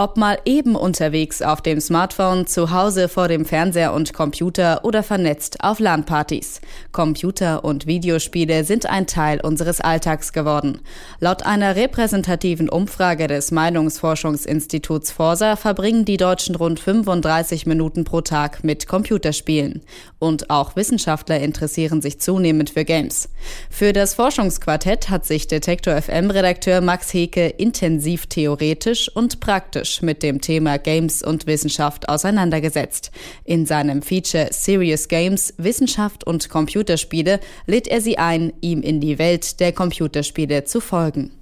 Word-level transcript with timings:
Ob 0.00 0.16
mal 0.16 0.38
eben 0.46 0.76
unterwegs 0.76 1.42
auf 1.42 1.60
dem 1.60 1.78
Smartphone, 1.78 2.46
zu 2.46 2.70
Hause 2.70 3.06
vor 3.06 3.28
dem 3.28 3.44
Fernseher 3.44 3.92
und 3.92 4.14
Computer 4.14 4.82
oder 4.82 5.02
vernetzt 5.02 5.62
auf 5.62 5.78
LAN-Partys. 5.78 6.62
Computer- 6.90 7.64
und 7.64 7.86
Videospiele 7.86 8.64
sind 8.64 8.86
ein 8.86 9.06
Teil 9.06 9.42
unseres 9.42 9.82
Alltags 9.82 10.32
geworden. 10.32 10.80
Laut 11.18 11.44
einer 11.44 11.76
repräsentativen 11.76 12.70
Umfrage 12.70 13.26
des 13.26 13.50
Meinungsforschungsinstituts 13.50 15.10
Forsa 15.10 15.56
verbringen 15.56 16.06
die 16.06 16.16
Deutschen 16.16 16.54
rund 16.54 16.80
35 16.80 17.66
Minuten 17.66 18.04
pro 18.04 18.22
Tag 18.22 18.64
mit 18.64 18.86
Computerspielen. 18.86 19.82
Und 20.18 20.48
auch 20.48 20.76
Wissenschaftler 20.76 21.40
interessieren 21.40 22.00
sich 22.00 22.18
zunehmend 22.20 22.70
für 22.70 22.86
Games. 22.86 23.28
Für 23.68 23.92
das 23.92 24.14
Forschungsquartett 24.14 25.10
hat 25.10 25.26
sich 25.26 25.46
Detektor 25.46 26.00
FM-Redakteur 26.00 26.80
Max 26.80 27.12
Heke 27.12 27.48
intensiv 27.48 28.24
theoretisch 28.28 29.14
und 29.14 29.40
praktisch 29.40 29.89
kritisch 29.90 30.02
mit 30.02 30.22
dem 30.22 30.40
Thema 30.40 30.78
Games 30.78 31.22
und 31.22 31.46
Wissenschaft 31.46 32.08
auseinandergesetzt. 32.08 33.10
In 33.44 33.66
seinem 33.66 34.02
Feature 34.02 34.48
Serious 34.52 35.08
Games, 35.08 35.54
Wissenschaft 35.58 36.24
und 36.24 36.48
Computerspiele 36.48 37.40
lädt 37.66 37.88
er 37.88 38.00
sie 38.00 38.18
ein, 38.18 38.52
ihm 38.60 38.82
in 38.82 39.00
die 39.00 39.18
Welt 39.18 39.60
der 39.60 39.72
Computerspiele 39.72 40.64
zu 40.64 40.80
folgen. 40.80 41.32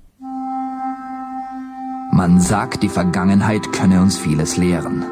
Man 2.10 2.40
sagt, 2.40 2.82
die 2.82 2.88
Vergangenheit 2.88 3.72
könne 3.72 4.00
uns 4.00 4.16
vieles 4.16 4.56
lehren. 4.56 5.04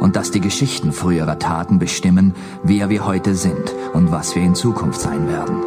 Und 0.00 0.16
dass 0.16 0.30
die 0.30 0.40
Geschichten 0.40 0.92
früherer 0.92 1.38
Taten 1.38 1.78
bestimmen, 1.78 2.34
wer 2.62 2.90
wir 2.90 3.06
heute 3.06 3.34
sind 3.34 3.74
und 3.94 4.10
was 4.10 4.34
wir 4.34 4.42
in 4.42 4.54
Zukunft 4.54 5.00
sein 5.00 5.28
werden. 5.28 5.62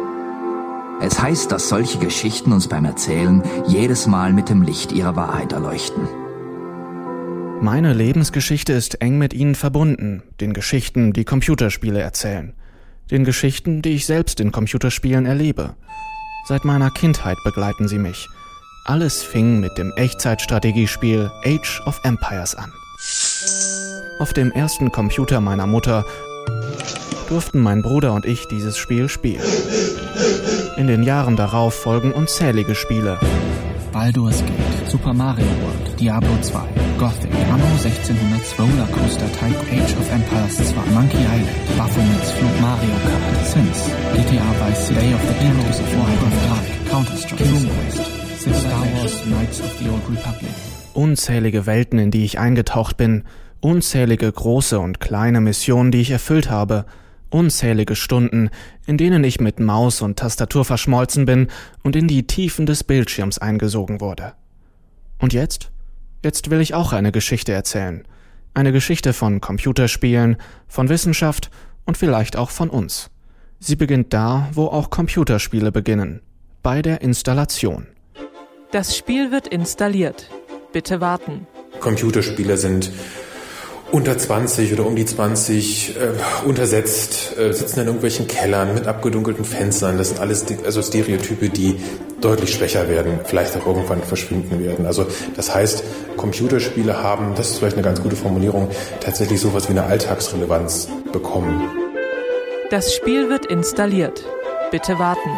Es 1.00 1.20
heißt, 1.20 1.50
dass 1.50 1.68
solche 1.68 1.98
Geschichten 1.98 2.52
uns 2.52 2.68
beim 2.68 2.84
Erzählen 2.84 3.42
jedes 3.66 4.06
Mal 4.06 4.32
mit 4.32 4.50
dem 4.50 4.62
Licht 4.62 4.92
ihrer 4.92 5.16
Wahrheit 5.16 5.52
erleuchten. 5.52 6.19
Meine 7.62 7.92
Lebensgeschichte 7.92 8.72
ist 8.72 9.02
eng 9.02 9.18
mit 9.18 9.34
ihnen 9.34 9.54
verbunden, 9.54 10.22
den 10.40 10.54
Geschichten, 10.54 11.12
die 11.12 11.24
Computerspiele 11.24 12.00
erzählen, 12.00 12.54
den 13.10 13.24
Geschichten, 13.24 13.82
die 13.82 13.90
ich 13.90 14.06
selbst 14.06 14.40
in 14.40 14.50
Computerspielen 14.50 15.26
erlebe. 15.26 15.74
Seit 16.46 16.64
meiner 16.64 16.90
Kindheit 16.90 17.36
begleiten 17.44 17.86
sie 17.86 17.98
mich. 17.98 18.28
Alles 18.86 19.22
fing 19.22 19.60
mit 19.60 19.76
dem 19.76 19.92
Echtzeitstrategiespiel 19.96 21.30
Age 21.44 21.82
of 21.84 22.00
Empires 22.02 22.54
an. 22.54 22.72
Auf 24.20 24.32
dem 24.32 24.52
ersten 24.52 24.90
Computer 24.90 25.42
meiner 25.42 25.66
Mutter 25.66 26.06
durften 27.28 27.60
mein 27.60 27.82
Bruder 27.82 28.14
und 28.14 28.24
ich 28.24 28.48
dieses 28.48 28.78
Spiel 28.78 29.10
spielen. 29.10 29.44
In 30.78 30.86
den 30.86 31.02
Jahren 31.02 31.36
darauf 31.36 31.74
folgen 31.74 32.12
unzählige 32.12 32.74
Spiele, 32.74 33.18
Baldur's 33.92 34.38
Gate, 34.38 34.88
Super 34.88 35.12
Mario 35.12 35.44
World, 35.44 36.00
Diablo 36.00 36.30
2, 36.40 36.79
Gothic, 37.00 37.32
Anno 37.50 37.64
1600 37.64 38.58
Rollercoaster 38.58 39.32
Type, 39.32 39.58
Age 39.72 39.96
of 39.96 40.12
Empires 40.12 40.56
2, 40.58 40.90
Monkey 40.92 41.16
Island, 41.16 41.48
Baphomets 41.78 42.30
Flug, 42.32 42.60
Mario 42.60 42.90
Kart, 42.90 43.46
Sims, 43.46 43.88
GTA 44.14 44.52
Vice 44.60 44.86
City, 44.86 45.00
Day 45.00 45.14
of 45.14 45.22
the 45.26 45.32
Heroes 45.32 45.80
of 45.80 45.96
Warcraft 45.96 46.84
3, 46.84 46.90
Counter-Strike, 46.90 47.44
Doom 47.44 47.70
Quest, 47.70 48.60
Star 48.60 48.84
Wars 48.94 49.22
Knights 49.24 49.60
of 49.60 49.78
the 49.78 49.88
Old 49.88 50.02
Republic. 50.10 50.52
Unzählige 50.92 51.64
Welten, 51.64 51.98
in 51.98 52.10
die 52.10 52.26
ich 52.26 52.38
eingetaucht 52.38 52.98
bin, 52.98 53.24
unzählige 53.60 54.30
große 54.30 54.78
und 54.78 55.00
kleine 55.00 55.40
Missionen, 55.40 55.92
die 55.92 56.02
ich 56.02 56.10
erfüllt 56.10 56.50
habe– 56.50 56.84
Unzählige 57.30 57.94
Stunden, 57.94 58.50
in 58.86 58.96
denen 58.96 59.22
ich 59.22 59.40
mit 59.40 59.60
Maus 59.60 60.02
und 60.02 60.18
Tastatur 60.18 60.64
verschmolzen 60.64 61.26
bin 61.26 61.46
und 61.84 61.94
in 61.94 62.08
die 62.08 62.26
Tiefen 62.26 62.66
des 62.66 62.82
Bildschirms 62.82 63.38
eingesogen 63.38 64.00
wurde. 64.00 64.32
Und 65.20 65.32
jetzt? 65.32 65.70
Jetzt 66.22 66.50
will 66.50 66.60
ich 66.60 66.74
auch 66.74 66.92
eine 66.92 67.12
Geschichte 67.12 67.52
erzählen. 67.52 68.06
Eine 68.52 68.72
Geschichte 68.72 69.12
von 69.12 69.40
Computerspielen, 69.40 70.36
von 70.68 70.88
Wissenschaft 70.88 71.50
und 71.86 71.96
vielleicht 71.96 72.36
auch 72.36 72.50
von 72.50 72.68
uns. 72.68 73.10
Sie 73.58 73.76
beginnt 73.76 74.12
da, 74.12 74.48
wo 74.52 74.66
auch 74.66 74.90
Computerspiele 74.90 75.72
beginnen. 75.72 76.20
Bei 76.62 76.82
der 76.82 77.00
Installation. 77.00 77.86
Das 78.70 78.96
Spiel 78.96 79.32
wird 79.32 79.46
installiert. 79.48 80.30
Bitte 80.72 81.00
warten. 81.00 81.46
Computerspiele 81.80 82.56
sind 82.56 82.92
unter 83.92 84.16
20 84.16 84.72
oder 84.72 84.86
um 84.86 84.94
die 84.94 85.04
20 85.04 85.96
äh, 85.96 86.46
untersetzt, 86.46 87.36
äh, 87.38 87.52
sitzen 87.52 87.80
in 87.80 87.86
irgendwelchen 87.86 88.26
Kellern 88.28 88.74
mit 88.74 88.86
abgedunkelten 88.86 89.44
Fenstern. 89.44 89.98
Das 89.98 90.08
sind 90.08 90.20
alles 90.20 90.44
also 90.64 90.82
Stereotype, 90.82 91.48
die 91.48 91.76
deutlich 92.20 92.52
schwächer 92.52 92.88
werden, 92.88 93.20
vielleicht 93.24 93.56
auch 93.56 93.66
irgendwann 93.66 94.02
verschwinden 94.02 94.62
werden. 94.62 94.86
Also 94.86 95.06
das 95.36 95.54
heißt, 95.54 95.82
Computerspiele 96.16 97.02
haben, 97.02 97.34
das 97.36 97.50
ist 97.50 97.58
vielleicht 97.58 97.76
eine 97.76 97.84
ganz 97.84 98.02
gute 98.02 98.16
Formulierung, 98.16 98.68
tatsächlich 99.00 99.40
sowas 99.40 99.68
wie 99.68 99.72
eine 99.72 99.84
Alltagsrelevanz 99.84 100.88
bekommen. 101.12 101.68
Das 102.70 102.94
Spiel 102.94 103.28
wird 103.28 103.46
installiert. 103.46 104.24
Bitte 104.70 104.98
warten. 104.98 105.30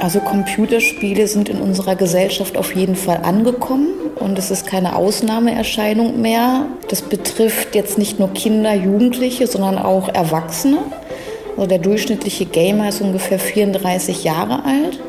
Also 0.00 0.20
Computerspiele 0.20 1.26
sind 1.26 1.48
in 1.48 1.60
unserer 1.60 1.96
Gesellschaft 1.96 2.56
auf 2.56 2.74
jeden 2.74 2.94
Fall 2.94 3.18
angekommen 3.24 3.97
und 4.20 4.38
es 4.38 4.50
ist 4.50 4.66
keine 4.66 4.96
Ausnahmeerscheinung 4.96 6.20
mehr. 6.20 6.66
Das 6.88 7.02
betrifft 7.02 7.74
jetzt 7.74 7.98
nicht 7.98 8.18
nur 8.18 8.32
Kinder, 8.32 8.74
Jugendliche, 8.74 9.46
sondern 9.46 9.78
auch 9.78 10.08
Erwachsene. 10.08 10.78
Also 11.56 11.68
der 11.68 11.78
durchschnittliche 11.78 12.46
Gamer 12.46 12.88
ist 12.88 13.00
ungefähr 13.00 13.38
34 13.38 14.24
Jahre 14.24 14.64
alt. 14.64 15.00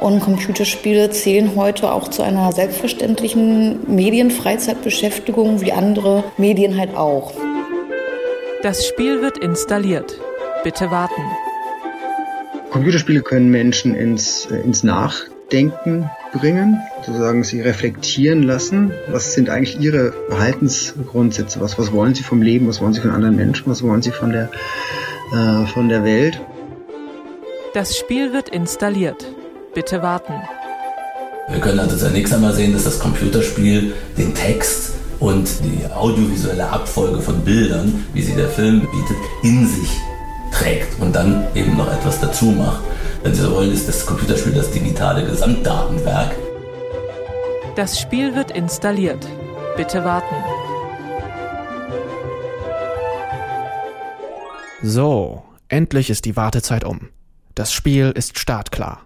Und 0.00 0.20
Computerspiele 0.20 1.10
zählen 1.10 1.52
heute 1.56 1.92
auch 1.92 2.08
zu 2.08 2.22
einer 2.22 2.52
selbstverständlichen 2.52 3.94
Medienfreizeitbeschäftigung 3.94 5.62
wie 5.62 5.72
andere 5.72 6.24
Medien 6.36 6.76
halt 6.76 6.96
auch. 6.96 7.32
Das 8.62 8.86
Spiel 8.86 9.22
wird 9.22 9.38
installiert. 9.38 10.20
Bitte 10.64 10.90
warten. 10.90 11.22
Computerspiele 12.70 13.22
können 13.22 13.50
Menschen 13.50 13.94
ins, 13.94 14.46
äh, 14.50 14.56
ins 14.56 14.82
Nachdenken 14.82 16.10
bringen, 16.32 16.80
sozusagen 17.04 17.44
sie 17.44 17.60
reflektieren 17.60 18.42
lassen. 18.42 18.92
Was 19.08 19.34
sind 19.34 19.48
eigentlich 19.48 19.80
ihre 19.80 20.12
Verhaltensgrundsätze? 20.28 21.60
Was, 21.60 21.78
was 21.78 21.92
wollen 21.92 22.14
sie 22.14 22.22
vom 22.22 22.42
Leben? 22.42 22.68
Was 22.68 22.80
wollen 22.80 22.94
sie 22.94 23.00
von 23.00 23.10
anderen 23.10 23.36
Menschen? 23.36 23.64
Was 23.66 23.82
wollen 23.82 24.02
sie 24.02 24.10
von 24.10 24.30
der, 24.30 24.50
äh, 25.32 25.66
von 25.66 25.88
der 25.88 26.04
Welt? 26.04 26.40
Das 27.74 27.96
Spiel 27.96 28.32
wird 28.32 28.48
installiert. 28.48 29.26
Bitte 29.74 30.02
warten. 30.02 30.34
Wir 31.48 31.60
können 31.60 31.78
also 31.78 31.96
zunächst 31.96 32.32
einmal 32.34 32.54
sehen, 32.54 32.72
dass 32.72 32.84
das 32.84 32.98
Computerspiel 32.98 33.94
den 34.18 34.34
Text 34.34 34.94
und 35.20 35.48
die 35.62 35.86
audiovisuelle 35.92 36.68
Abfolge 36.68 37.20
von 37.20 37.40
Bildern, 37.44 38.04
wie 38.14 38.22
sie 38.22 38.34
der 38.34 38.48
Film 38.48 38.80
bietet, 38.80 39.16
in 39.42 39.66
sich 39.66 39.90
trägt 40.52 41.00
und 41.00 41.14
dann 41.14 41.46
eben 41.54 41.76
noch 41.76 41.92
etwas 41.92 42.20
dazu 42.20 42.46
macht. 42.46 42.82
Wenn 43.26 43.34
Sie 43.34 43.42
so 43.42 43.56
wollen, 43.56 43.72
ist 43.72 43.88
das 43.88 44.06
Computerspiel 44.06 44.52
das 44.52 44.70
digitale 44.70 45.26
Gesamtdatenwerk. 45.26 46.36
Das 47.74 47.98
Spiel 47.98 48.36
wird 48.36 48.52
installiert. 48.52 49.26
Bitte 49.76 50.04
warten. 50.04 50.36
So, 54.80 55.42
endlich 55.66 56.08
ist 56.08 56.24
die 56.24 56.36
Wartezeit 56.36 56.84
um. 56.84 57.08
Das 57.56 57.72
Spiel 57.72 58.12
ist 58.14 58.38
startklar. 58.38 59.00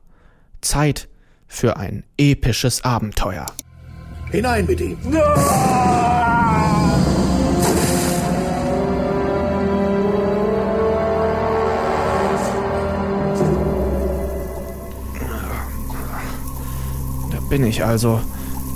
Zeit 0.61 1.09
für 1.47 1.79
ein 1.79 2.05
episches 2.19 2.85
Abenteuer. 2.85 3.47
Hinein 4.31 4.67
mit 4.67 4.83
ihm! 4.83 4.99
Bin 17.51 17.65
ich 17.65 17.85
also 17.85 18.21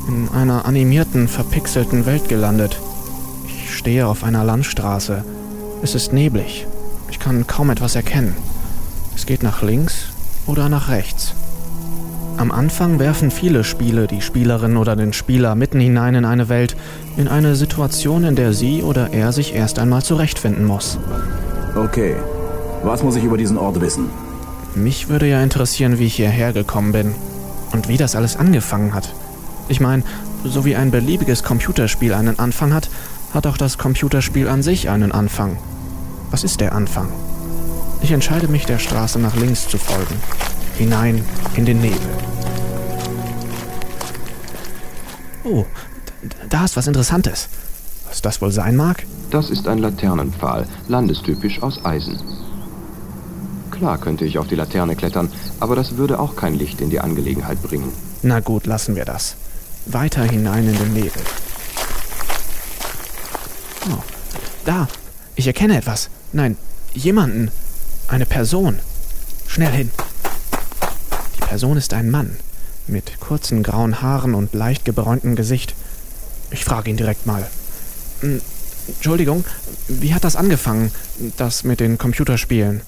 in 0.09 0.29
einer 0.29 0.67
animierten, 0.67 1.29
verpixelten 1.29 2.05
Welt 2.05 2.29
gelandet. 2.29 2.79
Ich 3.47 3.75
stehe 3.75 4.07
auf 4.07 4.25
einer 4.25 4.45
Landstraße. 4.45 5.25
Es 5.83 5.95
ist 5.95 6.13
neblig. 6.13 6.67
Ich 7.11 7.19
kann 7.19 7.47
kaum 7.47 7.71
etwas 7.71 7.95
erkennen. 7.95 8.35
Es 9.17 9.25
geht 9.25 9.43
nach 9.43 9.63
links 9.63 10.09
oder 10.47 10.69
nach 10.69 10.91
rechts. 10.91 11.35
Am 12.37 12.51
Anfang 12.51 12.99
werfen 12.99 13.31
viele 13.31 13.63
Spiele 13.63 14.09
die 14.09 14.21
Spielerin 14.21 14.77
oder 14.77 14.97
den 14.97 15.13
Spieler 15.13 15.55
mitten 15.55 15.79
hinein 15.79 16.17
in 16.17 16.25
eine 16.25 16.49
Welt, 16.49 16.77
in 17.17 17.29
eine 17.29 17.55
Situation, 17.55 18.25
in 18.25 18.35
der 18.35 18.53
sie 18.53 18.83
oder 18.83 19.13
er 19.13 19.33
sich 19.33 19.55
erst 19.55 19.79
einmal 19.79 20.03
zurechtfinden 20.03 20.65
muss. 20.65 20.99
Okay, 21.77 22.17
was 22.83 23.05
muss 23.05 23.15
ich 23.15 23.23
über 23.23 23.37
diesen 23.37 23.57
Ort 23.57 23.81
wissen? 23.81 24.11
Mich 24.75 25.09
würde 25.09 25.29
ja 25.29 25.43
interessieren, 25.43 26.01
wie 26.01 26.07
ich 26.07 26.17
hierher 26.17 26.53
gekommen 26.53 26.91
bin 26.91 27.15
und 27.75 27.89
wie 27.89 27.97
das 27.97 28.15
alles 28.15 28.37
angefangen 28.37 28.95
hat. 28.95 29.13
Ich 29.69 29.81
meine, 29.81 30.05
so 30.45 30.65
wie 30.65 30.77
ein 30.77 30.91
beliebiges 30.91 31.43
Computerspiel 31.43 32.15
einen 32.15 32.39
Anfang 32.39 32.73
hat, 32.73 32.89
hat 33.35 33.47
auch 33.47 33.57
das 33.57 33.79
Computerspiel 33.79 34.49
an 34.49 34.63
sich 34.63 34.89
einen 34.89 35.11
Anfang. 35.11 35.59
Was 36.31 36.45
ist 36.45 36.61
der 36.61 36.73
Anfang? 36.73 37.09
Ich 38.01 38.13
entscheide 38.13 38.47
mich, 38.47 38.65
der 38.65 38.79
Straße 38.79 39.19
nach 39.19 39.35
links 39.35 39.67
zu 39.69 39.77
folgen, 39.77 40.15
hinein 40.79 41.25
in 41.57 41.65
den 41.65 41.81
Nebel. 41.81 41.99
Oh, 45.43 45.67
da 46.49 46.65
ist 46.65 46.77
was 46.77 46.87
Interessantes. 46.87 47.49
Was 48.09 48.23
das 48.23 48.41
wohl 48.41 48.53
sein 48.53 48.77
mag? 48.77 49.05
Das 49.31 49.51
ist 49.51 49.67
ein 49.67 49.79
Laternenpfahl, 49.79 50.67
landestypisch 50.87 51.61
aus 51.61 51.85
Eisen. 51.85 52.21
Klar 53.77 53.99
könnte 53.99 54.25
ich 54.25 54.39
auf 54.39 54.47
die 54.47 54.55
Laterne 54.55 54.95
klettern, 54.95 55.31
aber 55.61 55.75
das 55.75 55.97
würde 55.97 56.19
auch 56.19 56.37
kein 56.37 56.55
Licht 56.55 56.81
in 56.81 56.91
die 56.91 57.01
Angelegenheit 57.01 57.61
bringen. 57.63 57.93
Na 58.23 58.41
gut, 58.41 58.67
lassen 58.67 58.95
wir 58.97 59.05
das. 59.05 59.37
Weiter 59.87 60.23
hinein 60.23 60.69
in 60.69 60.79
den 60.79 60.93
Nebel. 60.93 61.23
Oh, 63.91 64.03
da. 64.65 64.89
Ich 65.35 65.47
erkenne 65.47 65.77
etwas. 65.77 66.09
Nein, 66.33 66.57
jemanden. 66.95 67.51
Eine 68.07 68.27
Person. 68.27 68.79
Schnell 69.47 69.73
hin. 69.73 69.91
Die 71.37 71.45
Person 71.45 71.77
ist 71.77 71.93
ein 71.93 72.11
Mann. 72.11 72.37
Mit 72.87 73.19
kurzen 73.19 73.63
grauen 73.63 74.01
Haaren 74.01 74.35
und 74.35 74.55
leicht 74.55 74.85
gebräuntem 74.85 75.37
Gesicht. 75.37 75.75
Ich 76.51 76.65
frage 76.65 76.91
ihn 76.91 76.97
direkt 76.97 77.27
mal. 77.27 77.49
Hm, 78.21 78.41
Entschuldigung, 78.87 79.45
wie 79.89 80.15
hat 80.15 80.25
das 80.25 80.37
angefangen, 80.37 80.93
das 81.37 81.65
mit 81.65 81.81
den 81.81 81.99
Computerspielen? 81.99 82.83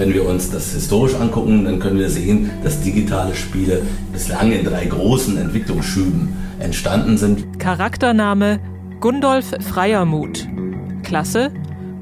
Wenn 0.00 0.14
wir 0.14 0.26
uns 0.26 0.48
das 0.50 0.72
historisch 0.72 1.14
angucken, 1.14 1.66
dann 1.66 1.78
können 1.78 1.98
wir 1.98 2.08
sehen, 2.08 2.50
dass 2.64 2.80
digitale 2.80 3.34
Spiele 3.34 3.82
bislang 4.14 4.50
in 4.50 4.64
drei 4.64 4.86
großen 4.86 5.36
Entwicklungsschüben 5.36 6.34
entstanden 6.58 7.18
sind. 7.18 7.58
Charaktername 7.58 8.60
Gundolf 9.00 9.52
Freiermuth. 9.60 10.48
Klasse 11.02 11.52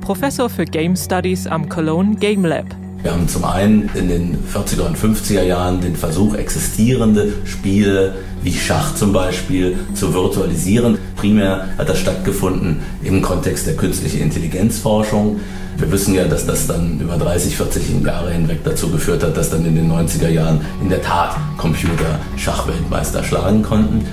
Professor 0.01 0.49
für 0.49 0.65
Game 0.65 0.95
Studies 0.95 1.49
am 1.49 1.69
Cologne 1.69 2.15
Game 2.15 2.45
Lab. 2.45 2.67
Wir 3.03 3.13
haben 3.13 3.29
zum 3.29 3.45
einen 3.45 3.89
in 3.95 4.09
den 4.09 4.39
40er 4.53 4.83
und 4.83 4.99
50er 4.99 5.43
Jahren 5.43 5.81
den 5.81 5.95
Versuch, 5.95 6.35
existierende 6.35 7.33
Spiele 7.45 8.17
wie 8.43 8.53
Schach 8.53 8.95
zum 8.97 9.13
Beispiel 9.13 9.79
zu 9.95 10.13
virtualisieren. 10.13 10.99
Primär 11.17 11.69
hat 11.79 11.89
das 11.89 12.01
stattgefunden 12.01 12.81
im 13.05 13.23
Kontext 13.23 13.69
der 13.69 13.77
künstlichen 13.77 14.21
Intelligenzforschung. 14.21 15.39
Wir 15.77 15.93
wissen 15.93 16.15
ja, 16.15 16.25
dass 16.25 16.45
das 16.45 16.67
dann 16.67 16.99
über 16.99 17.17
30, 17.17 17.57
40 17.57 18.05
Jahre 18.05 18.33
hinweg 18.33 18.65
dazu 18.65 18.91
geführt 18.91 19.23
hat, 19.23 19.37
dass 19.37 19.51
dann 19.51 19.65
in 19.65 19.77
den 19.77 19.89
90er 19.89 20.29
Jahren 20.29 20.61
in 20.83 20.89
der 20.89 21.01
Tat 21.01 21.37
Computer 21.57 22.19
Schachweltmeister 22.37 23.23
schlagen 23.23 23.63
konnten. 23.63 24.05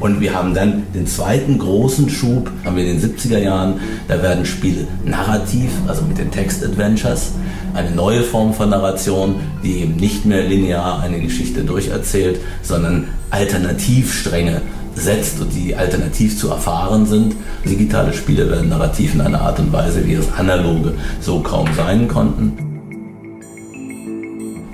Und 0.00 0.20
wir 0.20 0.34
haben 0.34 0.54
dann 0.54 0.84
den 0.94 1.06
zweiten 1.06 1.58
großen 1.58 2.08
Schub, 2.08 2.50
haben 2.64 2.76
wir 2.76 2.84
in 2.84 2.98
den 2.98 3.16
70er 3.16 3.38
Jahren, 3.38 3.74
da 4.08 4.22
werden 4.22 4.46
Spiele 4.46 4.88
narrativ, 5.04 5.70
also 5.86 6.02
mit 6.02 6.16
den 6.16 6.30
Text-Adventures, 6.30 7.32
eine 7.74 7.90
neue 7.90 8.22
Form 8.22 8.54
von 8.54 8.70
Narration, 8.70 9.36
die 9.62 9.80
eben 9.80 9.96
nicht 9.96 10.24
mehr 10.24 10.42
linear 10.42 11.00
eine 11.00 11.20
Geschichte 11.20 11.62
durcherzählt, 11.62 12.40
sondern 12.62 13.08
Alternativstränge 13.30 14.62
setzt 14.94 15.40
und 15.40 15.54
die 15.54 15.76
alternativ 15.76 16.38
zu 16.38 16.48
erfahren 16.48 17.06
sind. 17.06 17.36
Digitale 17.64 18.12
Spiele 18.12 18.50
werden 18.50 18.70
narrativ 18.70 19.14
in 19.14 19.20
einer 19.20 19.42
Art 19.42 19.58
und 19.58 19.72
Weise, 19.72 20.06
wie 20.06 20.14
es 20.14 20.32
analoge 20.32 20.94
so 21.20 21.40
kaum 21.40 21.68
sein 21.76 22.08
konnten. 22.08 22.69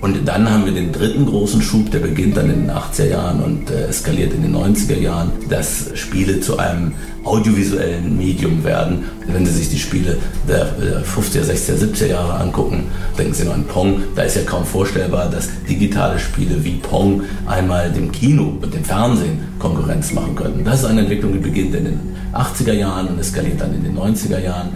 Und 0.06 0.24
dann 0.24 0.48
haben 0.48 0.64
wir 0.64 0.72
den 0.72 0.92
dritten 0.92 1.26
großen 1.26 1.60
Schub, 1.60 1.90
der 1.90 1.98
beginnt 1.98 2.36
dann 2.36 2.48
in 2.48 2.68
den 2.68 2.70
80er 2.70 3.08
Jahren 3.08 3.42
und 3.42 3.70
äh, 3.72 3.88
eskaliert 3.88 4.32
in 4.34 4.42
den 4.42 4.54
90er 4.54 4.96
Jahren, 4.96 5.32
dass 5.48 5.90
Spiele 5.94 6.38
zu 6.38 6.60
einem 6.60 6.92
audiovisuellen 7.24 8.16
Medium 8.16 8.62
werden. 8.62 9.06
Wenn 9.26 9.44
Sie 9.44 9.50
sich 9.50 9.68
die 9.68 9.80
Spiele 9.80 10.16
der 10.48 10.68
50er, 11.02 11.42
60er, 11.42 11.92
70er 11.92 12.06
Jahre 12.06 12.34
angucken, 12.34 12.84
denken 13.18 13.34
Sie 13.34 13.42
nur 13.42 13.54
an 13.54 13.64
Pong, 13.64 14.00
da 14.14 14.22
ist 14.22 14.36
ja 14.36 14.42
kaum 14.42 14.64
vorstellbar, 14.64 15.28
dass 15.28 15.48
digitale 15.68 16.20
Spiele 16.20 16.62
wie 16.62 16.74
Pong 16.74 17.22
einmal 17.44 17.90
dem 17.90 18.12
Kino 18.12 18.58
und 18.62 18.72
dem 18.72 18.84
Fernsehen 18.84 19.40
Konkurrenz 19.58 20.12
machen 20.12 20.36
könnten. 20.36 20.64
Das 20.64 20.82
ist 20.82 20.84
eine 20.84 21.00
Entwicklung, 21.00 21.32
die 21.32 21.40
beginnt 21.40 21.74
in 21.74 21.84
den 21.84 22.00
80er 22.32 22.74
Jahren 22.74 23.08
und 23.08 23.18
eskaliert 23.18 23.60
dann 23.60 23.74
in 23.74 23.82
den 23.82 23.98
90er 23.98 24.38
Jahren 24.38 24.68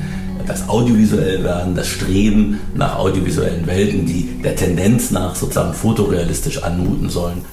das 0.50 0.69
audiovisuell 0.69 1.44
werden, 1.44 1.76
das 1.76 1.87
Streben 1.87 2.58
nach 2.75 2.99
audiovisuellen 2.99 3.67
Welten, 3.67 4.05
die 4.05 4.43
der 4.43 4.56
Tendenz 4.56 5.12
nach 5.12 5.37
sozusagen 5.37 5.75
fotorealistisch 5.75 6.62
anmuten 6.62 7.08
sollen. 7.08 7.44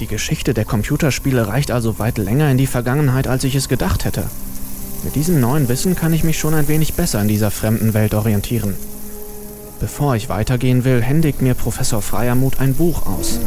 Die 0.00 0.06
Geschichte 0.06 0.54
der 0.54 0.64
Computerspiele 0.64 1.46
reicht 1.46 1.70
also 1.70 1.98
weit 1.98 2.16
länger 2.16 2.50
in 2.50 2.56
die 2.56 2.66
Vergangenheit, 2.66 3.28
als 3.28 3.44
ich 3.44 3.54
es 3.54 3.68
gedacht 3.68 4.06
hätte. 4.06 4.24
Mit 5.04 5.14
diesem 5.14 5.40
neuen 5.40 5.68
Wissen 5.68 5.94
kann 5.94 6.14
ich 6.14 6.24
mich 6.24 6.38
schon 6.38 6.54
ein 6.54 6.68
wenig 6.68 6.94
besser 6.94 7.20
in 7.20 7.28
dieser 7.28 7.50
fremden 7.50 7.92
Welt 7.92 8.14
orientieren. 8.14 8.74
Bevor 9.78 10.16
ich 10.16 10.28
weitergehen 10.28 10.84
will, 10.84 11.02
händigt 11.02 11.42
mir 11.42 11.54
Professor 11.54 12.00
Freiermuth 12.00 12.60
ein 12.60 12.74
Buch 12.74 13.04
aus. 13.04 13.40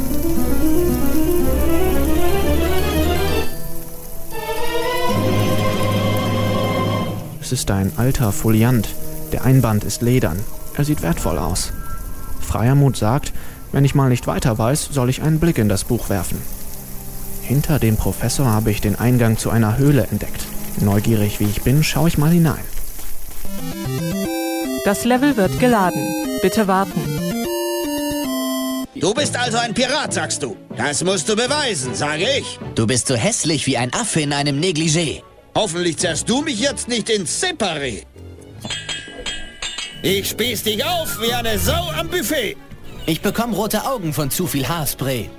Es 7.45 7.51
ist 7.51 7.69
ein 7.69 7.91
alter 7.97 8.31
Foliant. 8.31 8.89
Der 9.31 9.45
Einband 9.45 9.83
ist 9.83 10.01
ledern. 10.01 10.39
Er 10.75 10.83
sieht 10.83 11.03
wertvoll 11.03 11.37
aus. 11.37 11.73
Freiermuth 12.41 12.97
sagt, 12.97 13.33
wenn 13.71 13.85
ich 13.85 13.93
mal 13.93 14.09
nicht 14.09 14.25
weiter 14.25 14.57
weiß, 14.57 14.89
soll 14.91 15.11
ich 15.11 15.21
einen 15.21 15.39
Blick 15.39 15.59
in 15.59 15.69
das 15.69 15.83
Buch 15.83 16.09
werfen. 16.09 16.41
Hinter 17.43 17.77
dem 17.77 17.97
Professor 17.97 18.47
habe 18.47 18.71
ich 18.71 18.81
den 18.81 18.95
Eingang 18.95 19.37
zu 19.37 19.51
einer 19.51 19.77
Höhle 19.77 20.07
entdeckt. 20.09 20.43
Neugierig 20.81 21.39
wie 21.39 21.43
ich 21.43 21.61
bin, 21.61 21.83
schaue 21.83 22.07
ich 22.07 22.17
mal 22.17 22.31
hinein. 22.31 22.63
Das 24.83 25.05
Level 25.05 25.37
wird 25.37 25.59
geladen. 25.59 26.03
Bitte 26.41 26.67
warten. 26.67 26.99
Du 28.95 29.13
bist 29.13 29.37
also 29.37 29.59
ein 29.59 29.75
Pirat, 29.75 30.15
sagst 30.15 30.41
du. 30.41 30.57
Das 30.75 31.03
musst 31.03 31.29
du 31.29 31.35
beweisen, 31.35 31.93
sage 31.93 32.25
ich. 32.39 32.59
Du 32.73 32.87
bist 32.87 33.05
so 33.05 33.13
hässlich 33.13 33.67
wie 33.67 33.77
ein 33.77 33.93
Affe 33.93 34.21
in 34.21 34.33
einem 34.33 34.59
Negligé. 34.59 35.21
Hoffentlich 35.55 35.97
zerrst 35.97 36.29
du 36.29 36.41
mich 36.41 36.59
jetzt 36.59 36.89
nicht 36.89 37.09
ins 37.09 37.41
Separé. 37.41 38.03
Ich 40.01 40.29
spieß 40.29 40.63
dich 40.63 40.83
auf 40.83 41.19
wie 41.21 41.33
eine 41.33 41.57
Sau 41.57 41.89
am 41.97 42.09
Buffet. 42.09 42.57
Ich 43.05 43.21
bekomme 43.21 43.55
rote 43.55 43.85
Augen 43.85 44.13
von 44.13 44.29
zu 44.29 44.47
viel 44.47 44.67
Haarspray. 44.67 45.29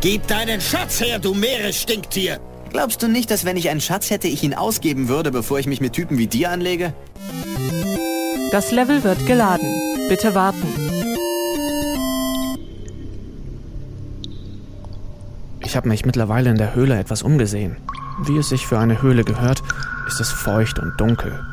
Gib 0.00 0.26
deinen 0.28 0.62
Schatz 0.62 1.00
her, 1.00 1.18
du 1.18 1.34
Meeresstinktier. 1.34 2.40
Glaubst 2.70 3.02
du 3.02 3.08
nicht, 3.08 3.30
dass 3.30 3.44
wenn 3.44 3.58
ich 3.58 3.68
einen 3.68 3.82
Schatz 3.82 4.08
hätte, 4.08 4.28
ich 4.28 4.42
ihn 4.42 4.54
ausgeben 4.54 5.08
würde, 5.08 5.30
bevor 5.30 5.58
ich 5.58 5.66
mich 5.66 5.82
mit 5.82 5.92
Typen 5.92 6.16
wie 6.16 6.26
dir 6.26 6.50
anlege? 6.50 6.94
Das 8.50 8.70
Level 8.70 9.04
wird 9.04 9.26
geladen. 9.26 10.08
Bitte 10.08 10.34
warten. 10.34 10.99
Ich 15.70 15.76
habe 15.76 15.88
mich 15.88 16.04
mittlerweile 16.04 16.50
in 16.50 16.56
der 16.56 16.74
Höhle 16.74 16.98
etwas 16.98 17.22
umgesehen. 17.22 17.76
Wie 18.24 18.36
es 18.38 18.48
sich 18.48 18.66
für 18.66 18.80
eine 18.80 19.02
Höhle 19.02 19.22
gehört, 19.22 19.62
ist 20.08 20.18
es 20.18 20.32
feucht 20.32 20.80
und 20.80 21.00
dunkel. 21.00 21.44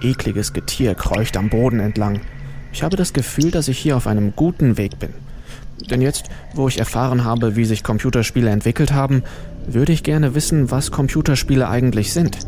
Ekliges 0.00 0.54
Getier 0.54 0.94
kreucht 0.94 1.36
am 1.36 1.50
Boden 1.50 1.78
entlang. 1.78 2.22
Ich 2.72 2.82
habe 2.82 2.96
das 2.96 3.12
Gefühl, 3.12 3.50
dass 3.50 3.68
ich 3.68 3.76
hier 3.76 3.98
auf 3.98 4.06
einem 4.06 4.34
guten 4.34 4.78
Weg 4.78 4.98
bin. 4.98 5.10
Denn 5.90 6.00
jetzt, 6.00 6.30
wo 6.54 6.66
ich 6.66 6.78
erfahren 6.78 7.24
habe, 7.24 7.56
wie 7.56 7.66
sich 7.66 7.84
Computerspiele 7.84 8.48
entwickelt 8.48 8.94
haben, 8.94 9.22
würde 9.66 9.92
ich 9.92 10.02
gerne 10.02 10.34
wissen, 10.34 10.70
was 10.70 10.90
Computerspiele 10.90 11.68
eigentlich 11.68 12.14
sind. 12.14 12.38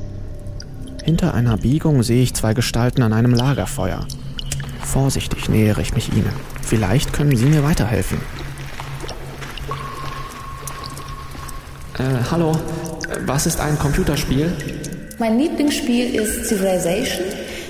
Hinter 1.04 1.34
einer 1.34 1.58
Biegung 1.58 2.02
sehe 2.02 2.22
ich 2.22 2.32
zwei 2.32 2.54
Gestalten 2.54 3.02
an 3.02 3.12
einem 3.12 3.34
Lagerfeuer. 3.34 4.06
Vorsichtig 4.80 5.50
nähere 5.50 5.82
ich 5.82 5.92
mich 5.92 6.14
ihnen. 6.14 6.32
Vielleicht 6.62 7.12
können 7.12 7.36
sie 7.36 7.44
mir 7.44 7.62
weiterhelfen. 7.62 8.20
Äh, 12.00 12.24
hallo, 12.30 12.52
was 13.26 13.44
ist 13.44 13.60
ein 13.60 13.78
Computerspiel? 13.78 14.50
Mein 15.18 15.38
Lieblingsspiel 15.38 16.14
ist 16.14 16.46
Civilization. 16.46 17.26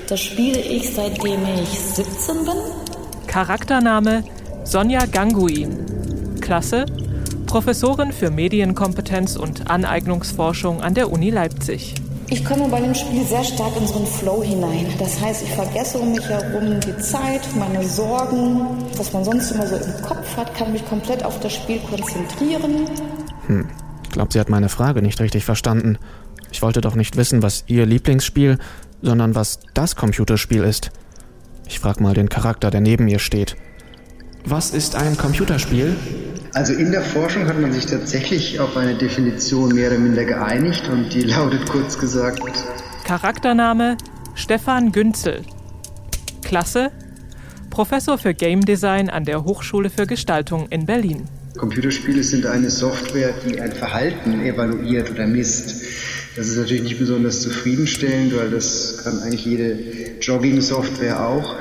Das 0.07 0.21
spiele 0.21 0.57
ich 0.57 0.93
seitdem 0.93 1.41
ich 1.61 1.77
17 1.77 2.45
bin. 2.45 2.53
Charaktername 3.27 4.23
Sonja 4.63 5.05
Ganguin. 5.05 5.85
Klasse 6.39 6.85
Professorin 7.45 8.13
für 8.13 8.31
Medienkompetenz 8.31 9.35
und 9.35 9.69
Aneignungsforschung 9.69 10.81
an 10.81 10.93
der 10.93 11.11
Uni 11.11 11.29
Leipzig. 11.29 11.95
Ich 12.29 12.45
komme 12.45 12.69
bei 12.69 12.79
dem 12.79 12.95
Spiel 12.95 13.25
sehr 13.25 13.43
stark 13.43 13.75
in 13.75 13.85
so 13.85 13.97
einen 13.97 14.07
Flow 14.07 14.41
hinein. 14.41 14.85
Das 14.97 15.19
heißt, 15.19 15.43
ich 15.43 15.49
vergesse 15.49 15.99
um 15.99 16.13
mich 16.13 16.25
herum 16.29 16.79
die 16.79 16.97
Zeit, 16.99 17.41
meine 17.59 17.85
Sorgen, 17.85 18.61
was 18.95 19.11
man 19.11 19.25
sonst 19.25 19.51
immer 19.51 19.67
so 19.67 19.75
im 19.75 20.01
Kopf 20.01 20.37
hat, 20.37 20.55
kann 20.55 20.71
mich 20.71 20.85
komplett 20.87 21.25
auf 21.25 21.37
das 21.41 21.51
Spiel 21.51 21.79
konzentrieren. 21.79 22.87
Hm, 23.47 23.67
glaube, 24.11 24.33
sie 24.33 24.39
hat 24.39 24.49
meine 24.49 24.69
Frage 24.69 25.01
nicht 25.01 25.19
richtig 25.19 25.45
verstanden. 25.45 25.97
Ich 26.51 26.61
wollte 26.61 26.81
doch 26.81 26.95
nicht 26.95 27.17
wissen, 27.17 27.43
was 27.43 27.63
ihr 27.67 27.85
Lieblingsspiel, 27.85 28.57
sondern 29.01 29.35
was 29.35 29.59
das 29.73 29.95
Computerspiel 29.95 30.63
ist. 30.63 30.91
Ich 31.67 31.79
frage 31.79 32.03
mal 32.03 32.13
den 32.13 32.29
Charakter, 32.29 32.69
der 32.69 32.81
neben 32.81 33.07
ihr 33.07 33.19
steht. 33.19 33.55
Was 34.45 34.71
ist 34.71 34.95
ein 34.95 35.17
Computerspiel? 35.17 35.95
Also 36.53 36.73
in 36.73 36.91
der 36.91 37.01
Forschung 37.01 37.47
hat 37.47 37.59
man 37.61 37.71
sich 37.71 37.85
tatsächlich 37.85 38.59
auf 38.59 38.75
eine 38.75 38.95
Definition 38.95 39.73
mehr 39.73 39.89
oder 39.89 39.99
minder 39.99 40.25
geeinigt 40.25 40.89
und 40.89 41.13
die 41.13 41.21
lautet 41.21 41.69
kurz 41.69 41.97
gesagt 41.97 42.41
Charaktername 43.05 43.97
Stefan 44.35 44.91
Günzel. 44.91 45.43
Klasse 46.43 46.91
Professor 47.69 48.17
für 48.17 48.33
Game 48.33 48.65
Design 48.65 49.09
an 49.09 49.23
der 49.23 49.45
Hochschule 49.45 49.89
für 49.89 50.05
Gestaltung 50.05 50.67
in 50.69 50.85
Berlin. 50.85 51.29
Computerspiele 51.57 52.23
sind 52.23 52.45
eine 52.45 52.69
Software, 52.69 53.33
die 53.45 53.59
ein 53.59 53.71
Verhalten 53.71 54.41
evaluiert 54.41 55.11
oder 55.11 55.27
misst. 55.27 55.83
Das 56.35 56.47
ist 56.47 56.57
natürlich 56.57 56.83
nicht 56.83 56.99
besonders 56.99 57.41
zufriedenstellend, 57.41 58.35
weil 58.35 58.49
das 58.49 58.99
kann 59.03 59.19
eigentlich 59.19 59.45
jede 59.45 59.77
Jogging-Software 60.21 61.27
auch. 61.27 61.57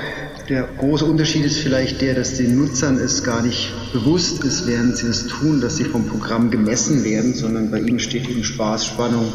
Der 0.48 0.68
große 0.78 1.04
Unterschied 1.04 1.44
ist 1.44 1.58
vielleicht 1.58 2.00
der, 2.00 2.14
dass 2.14 2.36
den 2.36 2.56
Nutzern 2.56 2.96
es 2.98 3.24
gar 3.24 3.42
nicht 3.42 3.72
bewusst 3.92 4.44
ist, 4.44 4.66
während 4.68 4.96
sie 4.96 5.08
es 5.08 5.26
tun, 5.26 5.60
dass 5.60 5.76
sie 5.76 5.84
vom 5.84 6.06
Programm 6.06 6.50
gemessen 6.50 7.02
werden, 7.04 7.34
sondern 7.34 7.70
bei 7.70 7.80
ihnen 7.80 7.98
steht 7.98 8.28
eben 8.28 8.44
Spaß, 8.44 8.86
Spannung, 8.86 9.32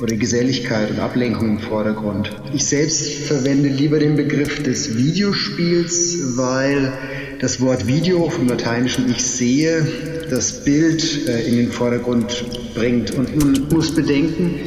oder 0.00 0.16
Geselligkeit 0.16 0.90
und 0.90 0.98
Ablenkung 0.98 1.50
im 1.50 1.58
Vordergrund. 1.58 2.30
Ich 2.52 2.66
selbst 2.66 3.06
verwende 3.24 3.68
lieber 3.68 3.98
den 3.98 4.16
Begriff 4.16 4.62
des 4.62 4.96
Videospiels, 4.96 6.36
weil 6.36 6.92
das 7.40 7.60
Wort 7.60 7.86
Video 7.86 8.28
vom 8.30 8.48
lateinischen 8.48 9.10
Ich 9.10 9.24
sehe 9.24 9.86
das 10.30 10.64
Bild 10.64 11.28
äh, 11.28 11.46
in 11.48 11.56
den 11.56 11.70
Vordergrund 11.70 12.44
bringt. 12.74 13.12
Und 13.12 13.36
man 13.36 13.68
muss 13.72 13.94
bedenken, 13.94 14.58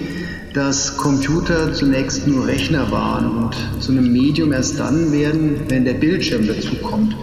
dass 0.54 0.98
Computer 0.98 1.74
zunächst 1.74 2.28
nur 2.28 2.48
Rechner 2.48 2.92
waren 2.92 3.44
und 3.44 3.82
zu 3.82 3.92
einem 3.92 4.12
Medium 4.12 4.54
erst 4.54 4.80
dann 4.80 5.12
werden, 5.12 5.62
wenn 5.68 5.86
der 5.86 5.94
Bildschirm 5.94 6.48
dazukommt. 6.48 7.16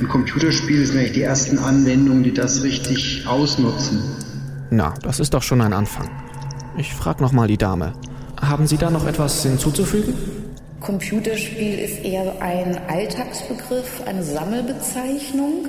Und 0.00 0.08
Computerspiele 0.08 0.84
sind 0.84 0.98
eigentlich 0.98 1.12
die 1.12 1.22
ersten 1.22 1.58
Anwendungen, 1.58 2.22
die 2.22 2.32
das 2.32 2.62
richtig 2.62 3.24
ausnutzen. 3.26 4.00
Na, 4.70 4.94
das 5.02 5.20
ist 5.20 5.32
doch 5.32 5.42
schon 5.42 5.60
ein 5.60 5.72
Anfang. 5.72 6.10
Ich 6.76 6.92
frage 6.92 7.22
nochmal 7.22 7.48
die 7.48 7.56
Dame. 7.56 7.92
Haben 8.40 8.66
Sie 8.66 8.76
da 8.76 8.90
noch 8.90 9.06
etwas 9.06 9.42
hinzuzufügen? 9.42 10.14
Computerspiel 10.80 11.78
ist 11.78 12.04
eher 12.04 12.40
ein 12.40 12.78
Alltagsbegriff, 12.88 14.02
eine 14.06 14.22
Sammelbezeichnung, 14.22 15.68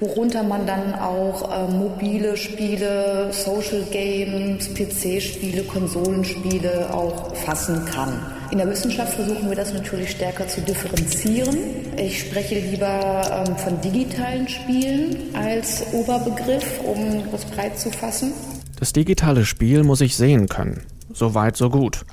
worunter 0.00 0.42
man 0.42 0.66
dann 0.66 0.94
auch 0.94 1.50
äh, 1.50 1.72
mobile 1.72 2.36
Spiele, 2.36 3.28
Social 3.32 3.82
Games, 3.90 4.68
PC-Spiele, 4.74 5.62
Konsolenspiele 5.64 6.92
auch 6.92 7.34
fassen 7.36 7.84
kann. 7.84 8.20
In 8.50 8.58
der 8.58 8.68
Wissenschaft 8.68 9.12
versuchen 9.12 9.48
wir 9.48 9.56
das 9.56 9.72
natürlich 9.72 10.10
stärker 10.10 10.48
zu 10.48 10.60
differenzieren. 10.62 11.56
Ich 11.96 12.20
spreche 12.20 12.58
lieber 12.58 13.44
ähm, 13.46 13.56
von 13.56 13.80
digitalen 13.80 14.48
Spielen 14.48 15.16
als 15.34 15.84
Oberbegriff, 15.92 16.80
um 16.82 17.22
das 17.30 17.44
breit 17.44 17.78
zu 17.78 17.90
fassen. 17.90 18.32
Das 18.78 18.92
digitale 18.92 19.44
Spiel 19.44 19.84
muss 19.84 20.00
ich 20.00 20.16
sehen 20.16 20.48
können. 20.48 20.82
So 21.12 21.34
weit, 21.34 21.56
so 21.56 21.70
gut. 21.70 22.04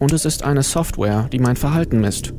Und 0.00 0.14
es 0.14 0.24
ist 0.24 0.42
eine 0.42 0.62
Software, 0.62 1.28
die 1.30 1.38
mein 1.38 1.56
Verhalten 1.56 2.00
misst. 2.00 2.32